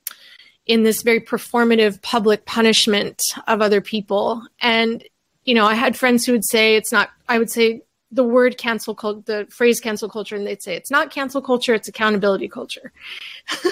in 0.68 0.82
this 0.82 1.02
very 1.02 1.20
performative 1.20 2.00
public 2.02 2.44
punishment 2.44 3.22
of 3.46 3.60
other 3.60 3.80
people. 3.80 4.46
And, 4.60 5.02
you 5.44 5.54
know, 5.54 5.64
I 5.64 5.74
had 5.74 5.96
friends 5.96 6.24
who 6.24 6.32
would 6.32 6.44
say 6.44 6.76
it's 6.76 6.92
not, 6.92 7.10
I 7.28 7.38
would 7.38 7.50
say 7.50 7.82
the 8.12 8.24
word 8.24 8.58
cancel 8.58 8.94
culture, 8.94 9.22
the 9.24 9.46
phrase 9.50 9.80
cancel 9.80 10.08
culture, 10.08 10.36
and 10.36 10.46
they'd 10.46 10.62
say 10.62 10.76
it's 10.76 10.90
not 10.90 11.10
cancel 11.10 11.42
culture, 11.42 11.74
it's 11.74 11.88
accountability 11.88 12.48
culture. 12.48 12.92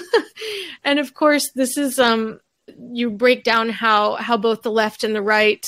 and 0.84 0.98
of 0.98 1.14
course, 1.14 1.50
this 1.54 1.76
is, 1.76 1.98
um, 1.98 2.40
you 2.90 3.10
break 3.10 3.44
down 3.44 3.68
how 3.68 4.16
how 4.16 4.36
both 4.36 4.62
the 4.62 4.70
left 4.70 5.04
and 5.04 5.14
the 5.14 5.22
right 5.22 5.64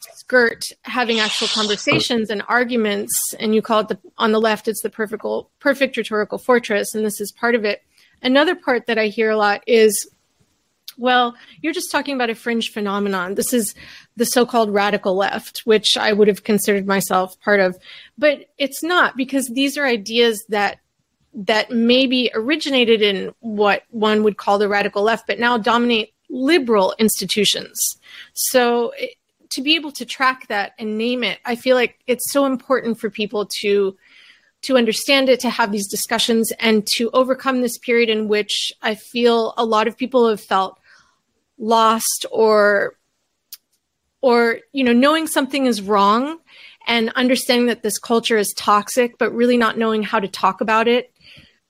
skirt 0.00 0.64
having 0.82 1.20
actual 1.20 1.48
conversations 1.48 2.30
and 2.30 2.42
arguments 2.48 3.34
and 3.38 3.54
you 3.54 3.60
call 3.60 3.80
it 3.80 3.88
the 3.88 3.98
on 4.16 4.32
the 4.32 4.40
left 4.40 4.66
it's 4.66 4.80
the 4.82 4.88
perfect 4.88 5.22
perfect 5.60 5.96
rhetorical 5.96 6.38
fortress 6.38 6.94
and 6.94 7.04
this 7.04 7.20
is 7.20 7.30
part 7.32 7.54
of 7.54 7.66
it 7.66 7.82
another 8.22 8.54
part 8.54 8.86
that 8.86 8.98
i 8.98 9.08
hear 9.08 9.30
a 9.30 9.36
lot 9.36 9.62
is 9.66 10.08
well, 10.96 11.34
you're 11.60 11.72
just 11.72 11.90
talking 11.90 12.14
about 12.14 12.30
a 12.30 12.34
fringe 12.34 12.70
phenomenon. 12.70 13.34
This 13.34 13.52
is 13.52 13.74
the 14.16 14.24
so 14.24 14.44
called 14.44 14.72
radical 14.72 15.16
left, 15.16 15.60
which 15.64 15.96
I 15.96 16.12
would 16.12 16.28
have 16.28 16.44
considered 16.44 16.86
myself 16.86 17.38
part 17.40 17.60
of. 17.60 17.76
But 18.18 18.46
it's 18.58 18.82
not 18.82 19.16
because 19.16 19.48
these 19.48 19.76
are 19.76 19.86
ideas 19.86 20.44
that 20.48 20.78
that 21.34 21.70
maybe 21.70 22.30
originated 22.34 23.00
in 23.00 23.32
what 23.40 23.84
one 23.90 24.22
would 24.22 24.36
call 24.36 24.58
the 24.58 24.68
radical 24.68 25.02
left, 25.02 25.26
but 25.26 25.38
now 25.38 25.56
dominate 25.56 26.12
liberal 26.28 26.94
institutions. 26.98 27.96
So 28.34 28.92
it, 28.98 29.14
to 29.52 29.62
be 29.62 29.74
able 29.74 29.92
to 29.92 30.04
track 30.04 30.46
that 30.48 30.72
and 30.78 30.98
name 30.98 31.22
it, 31.22 31.38
I 31.44 31.56
feel 31.56 31.76
like 31.76 31.98
it's 32.06 32.32
so 32.32 32.46
important 32.46 32.98
for 32.98 33.10
people 33.10 33.46
to 33.60 33.96
to 34.62 34.76
understand 34.76 35.28
it, 35.28 35.40
to 35.40 35.50
have 35.50 35.72
these 35.72 35.88
discussions, 35.88 36.52
and 36.60 36.86
to 36.94 37.10
overcome 37.12 37.62
this 37.62 37.78
period 37.78 38.08
in 38.08 38.28
which 38.28 38.72
I 38.80 38.94
feel 38.94 39.54
a 39.56 39.64
lot 39.64 39.88
of 39.88 39.96
people 39.96 40.28
have 40.28 40.40
felt 40.40 40.78
lost 41.62 42.26
or 42.30 42.94
or 44.20 44.58
you 44.72 44.84
know 44.84 44.92
knowing 44.92 45.26
something 45.26 45.66
is 45.66 45.80
wrong 45.80 46.38
and 46.86 47.10
understanding 47.10 47.66
that 47.66 47.82
this 47.82 47.98
culture 47.98 48.36
is 48.36 48.52
toxic 48.56 49.16
but 49.18 49.32
really 49.32 49.56
not 49.56 49.78
knowing 49.78 50.02
how 50.02 50.18
to 50.18 50.28
talk 50.28 50.60
about 50.60 50.88
it 50.88 51.12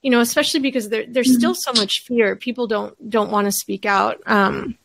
you 0.02 0.10
know 0.10 0.20
especially 0.20 0.60
because 0.60 0.88
there, 0.88 1.04
there's 1.06 1.28
mm-hmm. 1.28 1.38
still 1.38 1.54
so 1.54 1.72
much 1.72 2.00
fear. 2.00 2.36
People 2.36 2.66
don't 2.66 2.94
don't 3.08 3.30
want 3.30 3.46
to 3.46 3.52
speak 3.52 3.86
out. 3.86 4.20
Um, 4.26 4.76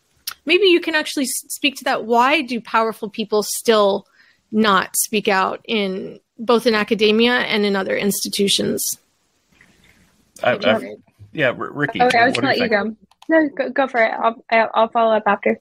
maybe 0.46 0.66
you 0.66 0.80
can 0.80 0.94
actually 0.94 1.26
speak 1.26 1.76
to 1.76 1.84
that. 1.84 2.04
Why 2.04 2.42
do 2.42 2.60
powerful 2.60 3.10
people 3.10 3.42
still 3.42 4.06
not 4.50 4.96
speak 4.96 5.28
out 5.28 5.60
in 5.64 6.20
both 6.38 6.66
in 6.66 6.74
academia 6.74 7.32
and 7.32 7.66
in 7.66 7.76
other 7.76 7.96
institutions? 7.96 8.98
I, 10.42 10.52
I, 10.52 10.96
yeah 11.32 11.52
rikki 11.56 12.00
okay 12.00 12.18
i 12.18 12.26
was 12.26 12.34
gonna 12.36 12.46
let 12.46 12.58
you 12.58 12.68
go 12.68 12.94
no, 13.28 13.48
go, 13.48 13.70
go 13.70 13.88
for 13.88 14.02
it. 14.02 14.12
I'll 14.12 14.44
I'll 14.74 14.88
follow 14.88 15.14
up 15.14 15.24
after. 15.26 15.60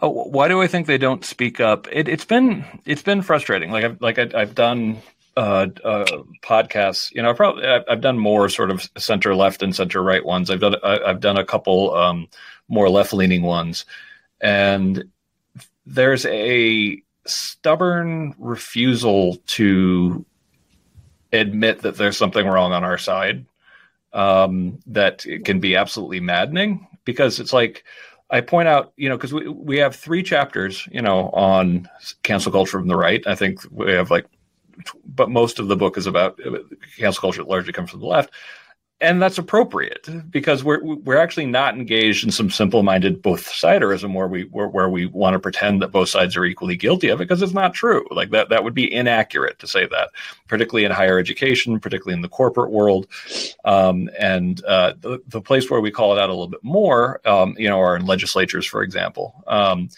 Oh, 0.00 0.08
why 0.08 0.48
do 0.48 0.60
I 0.62 0.66
think 0.66 0.86
they 0.86 0.98
don't 0.98 1.24
speak 1.24 1.60
up? 1.60 1.86
It, 1.92 2.08
has 2.08 2.24
been 2.24 2.64
it's 2.84 3.02
been 3.02 3.22
frustrating. 3.22 3.70
Like 3.70 3.84
I've 3.84 4.00
like 4.00 4.18
I, 4.18 4.40
have 4.40 4.54
done 4.54 4.98
uh, 5.36 5.68
uh, 5.84 6.22
podcasts. 6.42 7.12
You 7.12 7.22
know, 7.22 7.30
I've 7.30 7.36
probably 7.36 7.66
I've 7.66 8.00
done 8.00 8.18
more 8.18 8.48
sort 8.48 8.70
of 8.70 8.88
center 8.96 9.34
left 9.34 9.62
and 9.62 9.74
center 9.74 10.02
right 10.02 10.24
ones. 10.24 10.50
I've 10.50 10.60
done 10.60 10.76
I, 10.82 10.98
have 11.06 11.20
done 11.20 11.36
a 11.36 11.44
couple 11.44 11.94
um, 11.94 12.28
more 12.68 12.88
left 12.88 13.12
leaning 13.12 13.42
ones, 13.42 13.84
and 14.40 15.04
there's 15.84 16.26
a 16.26 17.02
stubborn 17.26 18.34
refusal 18.38 19.36
to 19.46 20.24
admit 21.32 21.82
that 21.82 21.96
there's 21.96 22.16
something 22.16 22.46
wrong 22.46 22.72
on 22.72 22.84
our 22.84 22.98
side 22.98 23.46
um, 24.12 24.78
that 24.86 25.24
can 25.44 25.60
be 25.60 25.76
absolutely 25.76 26.20
maddening 26.20 26.86
because 27.04 27.40
it's 27.40 27.52
like 27.52 27.84
I 28.30 28.40
point 28.40 28.66
out, 28.66 28.92
you 28.96 29.08
know, 29.08 29.16
because 29.16 29.32
we 29.32 29.48
we 29.48 29.76
have 29.78 29.94
three 29.94 30.22
chapters, 30.22 30.88
you 30.90 31.02
know, 31.02 31.28
on 31.30 31.88
cancel 32.22 32.50
culture 32.50 32.78
from 32.78 32.88
the 32.88 32.96
right. 32.96 33.24
I 33.26 33.34
think 33.34 33.60
we 33.70 33.92
have 33.92 34.10
like, 34.10 34.26
but 35.04 35.30
most 35.30 35.58
of 35.58 35.68
the 35.68 35.76
book 35.76 35.98
is 35.98 36.06
about 36.06 36.40
cancel 36.96 37.20
culture 37.20 37.44
largely 37.44 37.72
comes 37.72 37.90
from 37.90 38.00
the 38.00 38.06
left. 38.06 38.32
And 39.02 39.20
that's 39.20 39.36
appropriate 39.36 40.08
because 40.30 40.62
we're 40.62 40.82
we're 40.82 41.18
actually 41.18 41.46
not 41.46 41.74
engaged 41.74 42.24
in 42.24 42.30
some 42.30 42.48
simple-minded 42.48 43.20
both 43.20 43.46
siderism 43.46 44.14
where 44.14 44.28
we 44.28 44.44
where, 44.44 44.68
where 44.68 44.88
we 44.88 45.06
want 45.06 45.34
to 45.34 45.40
pretend 45.40 45.82
that 45.82 45.88
both 45.88 46.08
sides 46.08 46.36
are 46.36 46.44
equally 46.44 46.76
guilty 46.76 47.08
of 47.08 47.20
it 47.20 47.24
because 47.24 47.42
it's 47.42 47.52
not 47.52 47.74
true. 47.74 48.06
Like 48.10 48.30
that 48.30 48.48
that 48.48 48.64
would 48.64 48.74
be 48.74 48.90
inaccurate 48.90 49.58
to 49.58 49.66
say 49.66 49.86
that, 49.86 50.10
particularly 50.46 50.84
in 50.84 50.92
higher 50.92 51.18
education, 51.18 51.80
particularly 51.80 52.14
in 52.14 52.22
the 52.22 52.28
corporate 52.28 52.70
world, 52.70 53.08
um, 53.64 54.08
and 54.18 54.64
uh, 54.64 54.94
the 55.00 55.20
the 55.26 55.40
place 55.40 55.68
where 55.68 55.80
we 55.80 55.90
call 55.90 56.16
it 56.16 56.20
out 56.20 56.30
a 56.30 56.32
little 56.32 56.48
bit 56.48 56.62
more, 56.62 57.20
um, 57.28 57.56
you 57.58 57.68
know, 57.68 57.80
are 57.80 57.96
in 57.96 58.06
legislatures, 58.06 58.66
for 58.66 58.82
example. 58.82 59.42
Um, 59.48 59.88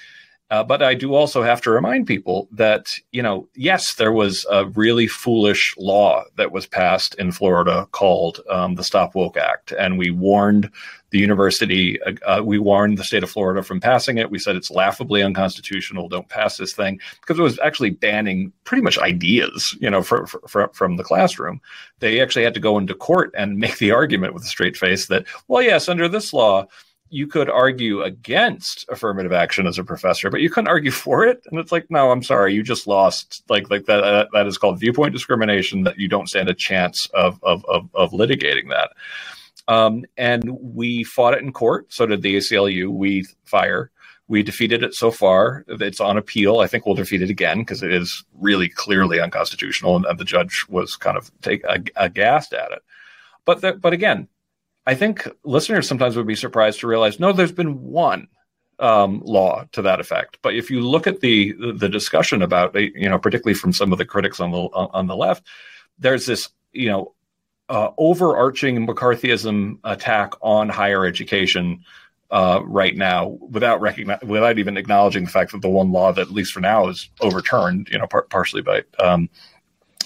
uh, 0.55 0.63
but 0.63 0.85
I 0.85 0.95
do 0.95 1.15
also 1.15 1.43
have 1.43 1.61
to 1.63 1.71
remind 1.73 2.07
people 2.07 2.49
that, 2.53 2.87
you 3.11 3.21
know, 3.21 3.49
yes, 3.57 3.97
there 3.97 4.13
was 4.13 4.47
a 4.49 4.67
really 4.67 5.09
foolish 5.09 5.75
law 5.77 6.23
that 6.37 6.53
was 6.53 6.65
passed 6.65 7.17
in 7.17 7.33
Florida 7.33 7.89
called 7.91 8.41
um, 8.49 8.77
the 8.77 8.85
Stop 8.85 9.17
Woke 9.17 9.37
Act. 9.37 9.73
And 9.73 9.99
we 9.99 10.11
warned 10.11 10.71
the 11.11 11.19
university, 11.19 12.01
uh, 12.03 12.13
uh, 12.25 12.41
we 12.45 12.61
warned 12.61 12.99
the 12.99 13.03
state 13.03 13.25
of 13.25 13.31
Florida 13.33 13.65
from 13.65 13.81
passing 13.81 14.17
it. 14.17 14.31
We 14.31 14.39
said 14.39 14.55
it's 14.55 14.71
laughably 14.71 15.25
unconstitutional. 15.25 16.09
Don't 16.09 16.29
pass 16.29 16.57
this 16.57 16.73
thing 16.73 17.01
because 17.21 17.37
it 17.37 17.43
was 17.43 17.59
actually 17.59 17.91
banning 17.91 18.53
pretty 18.63 18.83
much 18.83 18.97
ideas, 18.97 19.77
you 19.81 19.91
know, 19.91 20.05
for, 20.05 20.29
for, 20.47 20.71
from 20.73 20.99
the 20.99 21.05
classroom. 21.05 21.61
They 21.99 22.21
actually 22.21 22.45
had 22.45 22.55
to 22.55 22.61
go 22.61 22.79
into 22.79 22.95
court 22.95 23.35
and 23.37 23.59
make 23.65 23.79
the 23.79 23.91
argument 23.91 24.35
with 24.35 24.45
a 24.45 24.49
straight 24.49 24.77
face 24.77 25.07
that, 25.09 25.27
well, 25.49 25.63
yes, 25.63 25.89
under 25.89 26.09
this 26.09 26.33
law, 26.33 26.69
you 27.15 27.29
could 27.29 27.49
argue 27.49 28.03
against 28.03 28.85
affirmative 28.89 29.33
action 29.33 29.69
as 29.69 29.79
a 29.79 29.85
professor, 29.85 30.31
but 30.31 30.41
you 30.41 30.51
couldn't 30.51 30.69
argue 30.69 30.91
for 30.91 31.25
it. 31.25 31.43
And 31.49 31.61
it's 31.61 31.71
like, 31.71 31.87
no, 31.89 32.11
I'm 32.11 32.25
sorry, 32.25 32.55
you 32.55 32.63
just 32.65 32.89
lost. 32.89 33.45
Like, 33.49 33.71
like 33.71 33.87
that, 33.87 34.03
uh, 34.03 34.27
that 34.33 34.47
is 34.49 34.59
called 34.59 34.81
viewpoint 34.81 35.13
discrimination. 35.13 35.85
That 35.85 35.97
you 35.97 36.09
don't 36.09 36.29
stand 36.29 36.49
a 36.49 36.55
chance 36.55 37.07
of 37.15 37.39
of 37.45 37.65
of, 37.67 37.89
of 37.95 38.11
litigating 38.11 38.69
that. 38.71 38.91
Um, 39.69 40.05
and 40.17 40.43
we 40.61 41.05
fought 41.05 41.35
it 41.35 41.43
in 41.43 41.53
court. 41.53 41.93
So 41.93 42.05
did 42.05 42.23
the 42.23 42.37
ACLU. 42.37 42.91
We 42.91 43.27
FIRE. 43.45 43.91
We 44.27 44.43
defeated 44.43 44.83
it 44.83 44.95
so 44.95 45.11
far. 45.11 45.65
It's 45.69 46.01
on 46.01 46.17
appeal. 46.17 46.61
I 46.61 46.67
think 46.67 46.85
we'll 46.85 46.95
defeat 46.95 47.23
it 47.23 47.31
again 47.31 47.59
because 47.61 47.83
it 47.83 47.93
is 47.93 48.25
really 48.41 48.69
clearly 48.69 49.21
unconstitutional, 49.21 49.97
and, 49.97 50.05
and 50.07 50.19
the 50.19 50.25
judge 50.25 50.65
was 50.69 50.97
kind 50.97 51.17
of 51.17 51.31
take 51.43 51.63
aghast 51.95 52.55
at 52.55 52.73
it. 52.73 52.83
But 53.45 53.61
the, 53.61 53.75
but 53.75 53.93
again, 53.93 54.29
I 54.87 54.95
think 54.95 55.27
listeners 55.45 55.89
sometimes 55.89 56.17
would 56.17 56.27
be 56.27 56.35
surprised 56.35 56.81
to 56.81 56.87
realize 56.87 57.19
no, 57.19 57.33
there's 57.33 57.53
been 57.53 57.83
one 57.83 58.29
um, 58.79 59.21
law 59.25 59.65
to 59.73 59.83
that 59.83 60.01
effect. 60.01 60.39
But 60.43 60.55
if 60.55 60.71
you 60.71 60.81
look 60.81 61.07
at 61.07 61.21
the 61.21 61.55
the 61.77 61.89
discussion 61.89 62.43
about 62.43 62.75
you 62.75 63.09
know, 63.09 63.19
particularly 63.19 63.55
from 63.55 63.73
some 63.73 63.93
of 63.93 63.99
the 63.99 64.05
critics 64.05 64.41
on 64.41 64.51
the 64.51 64.59
on 64.59 65.07
the 65.07 65.17
left, 65.17 65.47
there's 65.99 66.27
this 66.27 66.49
you 66.73 66.89
know 66.89 67.15
uh, 67.69 67.91
overarching 67.99 68.87
McCarthyism 68.87 69.79
attack 69.85 70.35
on 70.43 70.69
higher 70.69 71.07
education 71.07 71.83
uh, 72.31 72.61
right 72.65 72.97
now 72.97 73.39
without 73.51 73.81
recognize 73.81 74.21
without 74.23 74.59
even 74.59 74.77
acknowledging 74.77 75.25
the 75.25 75.31
fact 75.31 75.53
that 75.53 75.63
the 75.63 75.69
one 75.69 75.93
law 75.93 76.13
that 76.13 76.23
at 76.23 76.31
least 76.31 76.53
for 76.53 76.61
now 76.61 76.89
is 76.89 77.09
overturned, 77.21 77.89
you 77.91 77.99
know, 77.99 78.07
par- 78.07 78.27
partially 78.29 78.63
by 78.63 78.83
um, 78.99 79.29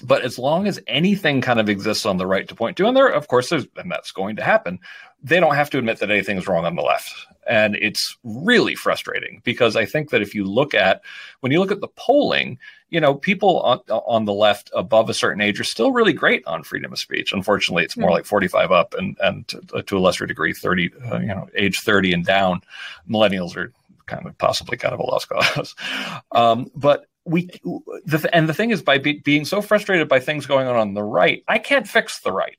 but 0.03 0.23
as 0.23 0.39
long 0.39 0.67
as 0.67 0.81
anything 0.87 1.41
kind 1.41 1.61
of 1.61 1.69
exists 1.69 2.07
on 2.07 2.17
the 2.17 2.27
right 2.27 2.49
to 2.49 2.55
point 2.55 2.77
to, 2.77 2.87
and 2.87 2.97
there, 2.97 3.09
of 3.09 3.29
course, 3.29 3.51
there's, 3.51 3.67
and 3.77 3.91
that's 3.91 4.13
going 4.13 4.37
to 4.37 4.43
happen, 4.43 4.79
they 5.23 5.41
don't 5.41 5.55
have 5.55 5.71
to 5.71 5.79
admit 5.79 5.99
that 5.99 6.11
anything's 6.11 6.47
wrong 6.47 6.65
on 6.65 6.77
the 6.77 6.83
left. 6.83 7.27
And 7.49 7.77
it's 7.77 8.17
really 8.25 8.75
frustrating 8.75 9.41
because 9.43 9.75
I 9.75 9.87
think 9.87 10.11
that 10.11 10.21
if 10.21 10.35
you 10.35 10.45
look 10.45 10.75
at, 10.75 11.01
when 11.41 11.51
you 11.51 11.61
look 11.61 11.73
at 11.73 11.81
the 11.81 11.89
polling, 11.89 12.59
you 12.91 13.01
know, 13.01 13.15
people 13.15 13.61
on, 13.61 13.79
on 13.89 14.27
the 14.27 14.35
left 14.35 14.71
above 14.75 15.09
a 15.09 15.15
certain 15.15 15.41
age 15.41 15.59
are 15.59 15.65
still 15.65 15.93
really 15.93 16.13
great 16.13 16.47
on 16.47 16.63
freedom 16.63 16.93
of 16.93 16.99
speech. 16.99 17.33
Unfortunately, 17.33 17.85
it's 17.85 17.97
more 17.97 18.09
mm-hmm. 18.11 18.17
like 18.17 18.27
45 18.27 18.71
up 18.71 18.95
and, 18.95 19.17
and 19.23 19.49
to, 19.49 19.83
to 19.83 19.99
a 19.99 20.01
lesser 20.01 20.27
degree, 20.27 20.53
30, 20.53 20.91
uh, 21.11 21.19
you 21.19 21.27
know, 21.29 21.49
age 21.57 21.81
30 21.81 22.13
and 22.13 22.27
down. 22.27 22.61
Millennials 23.09 23.57
are 23.57 23.73
kind 24.07 24.27
of 24.27 24.37
possibly 24.39 24.77
kind 24.77 24.95
of 24.95 25.01
a 25.01 25.05
lost 25.05 25.29
cause. 25.29 25.75
Um, 26.33 26.71
but 26.75 27.07
we 27.29 27.47
the, 28.05 28.29
and 28.33 28.49
the 28.49 28.55
thing 28.55 28.71
is 28.71 28.83
by 28.83 28.99
be, 28.99 29.21
being 29.21 29.45
so 29.45 29.61
frustrated 29.61 30.09
by 30.09 30.21
things 30.21 30.47
going 30.47 30.67
on 30.67 30.77
on 30.77 30.95
the 30.95 31.03
right 31.03 31.45
i 31.49 31.59
can't 31.59 31.87
fix 31.87 32.21
the 32.21 32.33
right. 32.33 32.57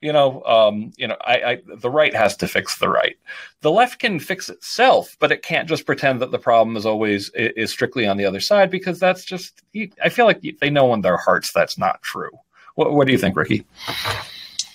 You 0.00 0.12
know 0.12 0.42
um, 0.44 0.92
you 0.96 1.06
know 1.06 1.16
I, 1.20 1.34
I, 1.42 1.58
the 1.76 1.90
right 1.90 2.14
has 2.14 2.36
to 2.38 2.48
fix 2.48 2.78
the 2.78 2.88
right. 2.88 3.16
The 3.60 3.70
left 3.70 4.00
can 4.00 4.18
fix 4.18 4.48
itself 4.48 5.16
but 5.20 5.30
it 5.30 5.42
can't 5.42 5.68
just 5.68 5.86
pretend 5.86 6.20
that 6.20 6.30
the 6.30 6.38
problem 6.38 6.76
is 6.76 6.86
always 6.86 7.30
is 7.34 7.70
strictly 7.70 8.06
on 8.06 8.16
the 8.16 8.24
other 8.24 8.40
side 8.40 8.70
because 8.70 8.98
that's 8.98 9.24
just 9.24 9.62
i 10.02 10.08
feel 10.08 10.26
like 10.26 10.42
they 10.60 10.70
know 10.70 10.92
in 10.94 11.02
their 11.02 11.16
hearts 11.16 11.52
that's 11.52 11.78
not 11.78 12.02
true. 12.02 12.30
What, 12.74 12.94
what 12.94 13.06
do 13.06 13.12
you 13.12 13.18
think 13.18 13.36
Rikki? 13.36 13.66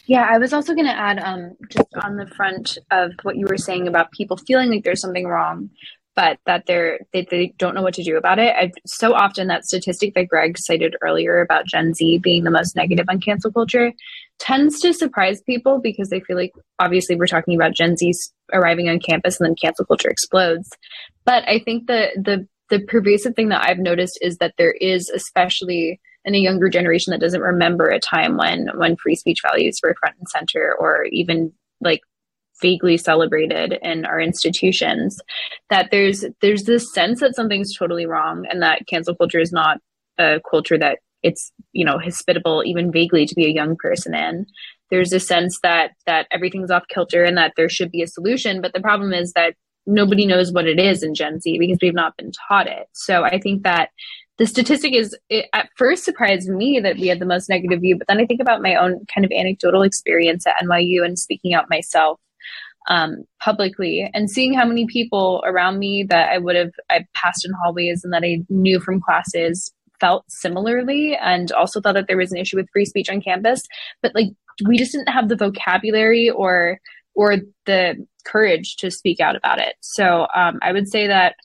Yeah, 0.05 0.25
I 0.29 0.37
was 0.37 0.53
also 0.53 0.73
going 0.73 0.85
to 0.87 0.97
add, 0.97 1.19
um, 1.19 1.57
just 1.69 1.89
on 2.01 2.15
the 2.15 2.27
front 2.27 2.77
of 2.91 3.11
what 3.23 3.35
you 3.35 3.45
were 3.45 3.57
saying 3.57 3.89
about 3.89 4.11
people 4.11 4.37
feeling 4.37 4.69
like 4.69 4.85
there's 4.85 5.01
something 5.01 5.27
wrong 5.27 5.69
but 6.17 6.39
that 6.47 6.65
they're 6.65 6.99
they, 7.13 7.25
they 7.29 7.53
don't 7.59 7.75
know 7.75 7.83
what 7.83 7.93
to 7.93 8.03
do 8.03 8.17
about 8.17 8.39
it. 8.39 8.53
I've, 8.59 8.71
so 8.87 9.13
often 9.13 9.47
that 9.47 9.65
statistic 9.65 10.15
that 10.15 10.27
Greg 10.27 10.57
cited 10.57 10.95
earlier 11.01 11.39
about 11.39 11.67
Gen 11.67 11.93
Z 11.93 12.17
being 12.17 12.43
the 12.43 12.51
most 12.51 12.75
negative 12.75 13.05
on 13.07 13.21
cancel 13.21 13.51
culture 13.51 13.93
tends 14.39 14.79
to 14.81 14.93
surprise 14.93 15.41
people 15.41 15.79
because 15.79 16.09
they 16.09 16.19
feel 16.19 16.35
like 16.35 16.53
obviously 16.79 17.15
we're 17.15 17.27
talking 17.27 17.55
about 17.55 17.75
Gen 17.75 17.95
Z 17.95 18.11
arriving 18.51 18.89
on 18.89 18.99
campus 18.99 19.39
and 19.39 19.47
then 19.47 19.55
cancel 19.55 19.85
culture 19.85 20.09
explodes. 20.09 20.69
But 21.23 21.47
I 21.47 21.59
think 21.59 21.85
the 21.85 22.09
the 22.15 22.47
the 22.69 22.83
pervasive 22.85 23.35
thing 23.35 23.49
that 23.49 23.63
I've 23.63 23.79
noticed 23.79 24.17
is 24.21 24.37
that 24.37 24.55
there 24.57 24.73
is 24.73 25.09
especially 25.09 26.01
in 26.25 26.33
a 26.33 26.39
younger 26.39 26.67
generation 26.67 27.11
that 27.11 27.21
doesn't 27.21 27.41
remember 27.41 27.89
a 27.89 27.99
time 27.99 28.37
when 28.37 28.69
when 28.75 28.97
free 28.97 29.15
speech 29.15 29.41
values 29.43 29.79
were 29.83 29.95
front 29.99 30.15
and 30.17 30.27
center 30.27 30.75
or 30.79 31.05
even 31.11 31.53
like 31.79 32.01
vaguely 32.61 32.97
celebrated 32.97 33.77
in 33.81 34.05
our 34.05 34.19
institutions 34.19 35.19
that 35.69 35.89
there's 35.91 36.25
there's 36.41 36.63
this 36.63 36.91
sense 36.93 37.19
that 37.19 37.35
something's 37.35 37.75
totally 37.75 38.05
wrong 38.05 38.45
and 38.49 38.61
that 38.61 38.87
cancel 38.87 39.15
culture 39.15 39.39
is 39.39 39.51
not 39.51 39.79
a 40.17 40.39
culture 40.49 40.77
that 40.77 40.99
it's 41.23 41.51
you 41.73 41.85
know 41.85 41.97
hospitable 41.99 42.63
even 42.65 42.91
vaguely 42.91 43.25
to 43.25 43.35
be 43.35 43.45
a 43.45 43.53
young 43.53 43.75
person 43.75 44.13
in. 44.13 44.45
There's 44.89 45.13
a 45.13 45.19
sense 45.19 45.59
that 45.63 45.91
that 46.05 46.27
everything's 46.31 46.71
off 46.71 46.87
kilter 46.89 47.23
and 47.23 47.37
that 47.37 47.53
there 47.57 47.69
should 47.69 47.91
be 47.91 48.01
a 48.01 48.07
solution 48.07 48.61
but 48.61 48.73
the 48.73 48.81
problem 48.81 49.13
is 49.13 49.33
that 49.33 49.55
nobody 49.85 50.25
knows 50.25 50.51
what 50.51 50.67
it 50.67 50.79
is 50.79 51.01
in 51.01 51.15
gen 51.15 51.39
z 51.39 51.57
because 51.57 51.79
we've 51.81 51.93
not 51.93 52.17
been 52.17 52.31
taught 52.47 52.67
it. 52.67 52.87
So 52.93 53.23
i 53.23 53.39
think 53.39 53.63
that 53.63 53.89
the 54.37 54.45
statistic 54.45 54.93
is 54.93 55.17
it 55.29 55.47
at 55.53 55.69
first 55.75 56.03
surprised 56.03 56.49
me 56.49 56.79
that 56.79 56.97
we 56.97 57.07
had 57.07 57.19
the 57.19 57.25
most 57.25 57.49
negative 57.49 57.81
view 57.81 57.97
but 57.97 58.07
then 58.07 58.19
i 58.19 58.25
think 58.25 58.41
about 58.41 58.61
my 58.61 58.75
own 58.75 59.05
kind 59.13 59.25
of 59.25 59.31
anecdotal 59.31 59.81
experience 59.81 60.45
at 60.45 60.55
nyu 60.63 61.03
and 61.03 61.17
speaking 61.17 61.53
out 61.53 61.69
myself 61.69 62.19
um, 62.87 63.23
publicly 63.41 64.09
and 64.13 64.29
seeing 64.29 64.53
how 64.53 64.65
many 64.65 64.85
people 64.87 65.43
around 65.45 65.79
me 65.79 66.03
that 66.09 66.29
I 66.29 66.37
would 66.37 66.55
have 66.55 66.71
I 66.89 67.05
passed 67.13 67.45
in 67.45 67.51
hallways 67.61 68.03
and 68.03 68.13
that 68.13 68.23
I 68.23 68.43
knew 68.49 68.79
from 68.79 69.01
classes 69.01 69.71
felt 69.99 70.23
similarly 70.29 71.15
and 71.15 71.51
also 71.51 71.81
thought 71.81 71.95
that 71.95 72.07
there 72.07 72.17
was 72.17 72.31
an 72.31 72.37
issue 72.37 72.55
with 72.55 72.69
free 72.71 72.85
speech 72.85 73.09
on 73.09 73.21
campus. 73.21 73.63
But 74.01 74.13
like 74.15 74.27
we 74.65 74.77
just 74.77 74.91
didn't 74.91 75.09
have 75.09 75.29
the 75.29 75.35
vocabulary 75.35 76.29
or 76.29 76.79
or 77.15 77.37
the 77.65 78.05
courage 78.25 78.75
to 78.77 78.91
speak 78.91 79.19
out 79.19 79.35
about 79.35 79.59
it. 79.59 79.75
So 79.81 80.27
um, 80.35 80.59
i 80.61 80.71
would 80.71 80.87
say 80.87 81.07
that 81.07 81.35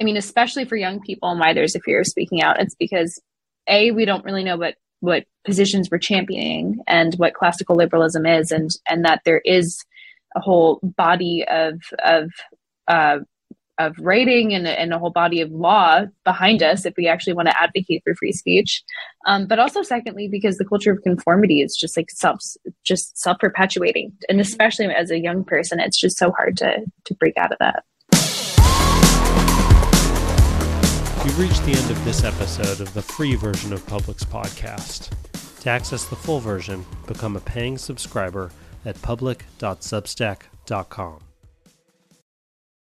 i 0.00 0.04
mean 0.04 0.16
especially 0.16 0.64
for 0.64 0.76
young 0.76 1.00
people 1.00 1.30
and 1.30 1.40
why 1.40 1.52
there's 1.52 1.74
a 1.74 1.80
fear 1.80 2.00
of 2.00 2.06
speaking 2.06 2.42
out 2.42 2.60
it's 2.60 2.74
because 2.74 3.20
a 3.68 3.90
we 3.90 4.04
don't 4.04 4.24
really 4.24 4.44
know 4.44 4.56
what 4.56 4.74
what 5.00 5.24
positions 5.44 5.88
we're 5.90 5.98
championing 5.98 6.78
and 6.86 7.14
what 7.14 7.34
classical 7.34 7.76
liberalism 7.76 8.26
is 8.26 8.50
and 8.50 8.70
and 8.88 9.04
that 9.04 9.20
there 9.24 9.40
is 9.44 9.84
a 10.36 10.40
whole 10.40 10.80
body 10.82 11.44
of 11.48 11.80
of 12.04 12.30
uh, 12.88 13.18
of 13.80 13.96
writing 13.98 14.52
and, 14.52 14.66
and 14.68 14.92
a 14.92 14.98
whole 14.98 15.10
body 15.10 15.40
of 15.40 15.50
law 15.50 16.02
behind 16.24 16.62
us 16.62 16.84
if 16.84 16.92
we 16.98 17.08
actually 17.08 17.32
want 17.32 17.48
to 17.48 17.62
advocate 17.62 18.02
for 18.04 18.14
free 18.14 18.32
speech. 18.32 18.82
Um, 19.26 19.46
but 19.46 19.58
also 19.58 19.82
secondly 19.82 20.28
because 20.28 20.58
the 20.58 20.66
culture 20.66 20.92
of 20.92 21.02
conformity 21.02 21.62
is 21.62 21.74
just 21.74 21.96
like 21.96 22.10
self 22.10 22.40
just 22.84 23.16
self 23.18 23.38
perpetuating 23.38 24.12
and 24.28 24.40
especially 24.40 24.86
as 24.86 25.10
a 25.10 25.18
young 25.18 25.44
person 25.44 25.80
it's 25.80 25.98
just 25.98 26.18
so 26.18 26.30
hard 26.30 26.56
to 26.58 26.84
to 27.04 27.14
break 27.14 27.36
out 27.38 27.52
of 27.52 27.58
that. 27.58 27.84
We've 31.24 31.38
reached 31.38 31.64
the 31.64 31.72
end 31.72 31.90
of 31.90 32.04
this 32.04 32.24
episode 32.24 32.80
of 32.80 32.92
the 32.92 33.02
free 33.02 33.34
version 33.34 33.72
of 33.72 33.86
Public's 33.86 34.24
podcast. 34.24 35.10
To 35.60 35.70
access 35.70 36.06
the 36.06 36.16
full 36.16 36.40
version, 36.40 36.84
become 37.06 37.36
a 37.36 37.40
paying 37.40 37.76
subscriber 37.76 38.50
at 38.84 39.02
public.substack.com. 39.02 41.29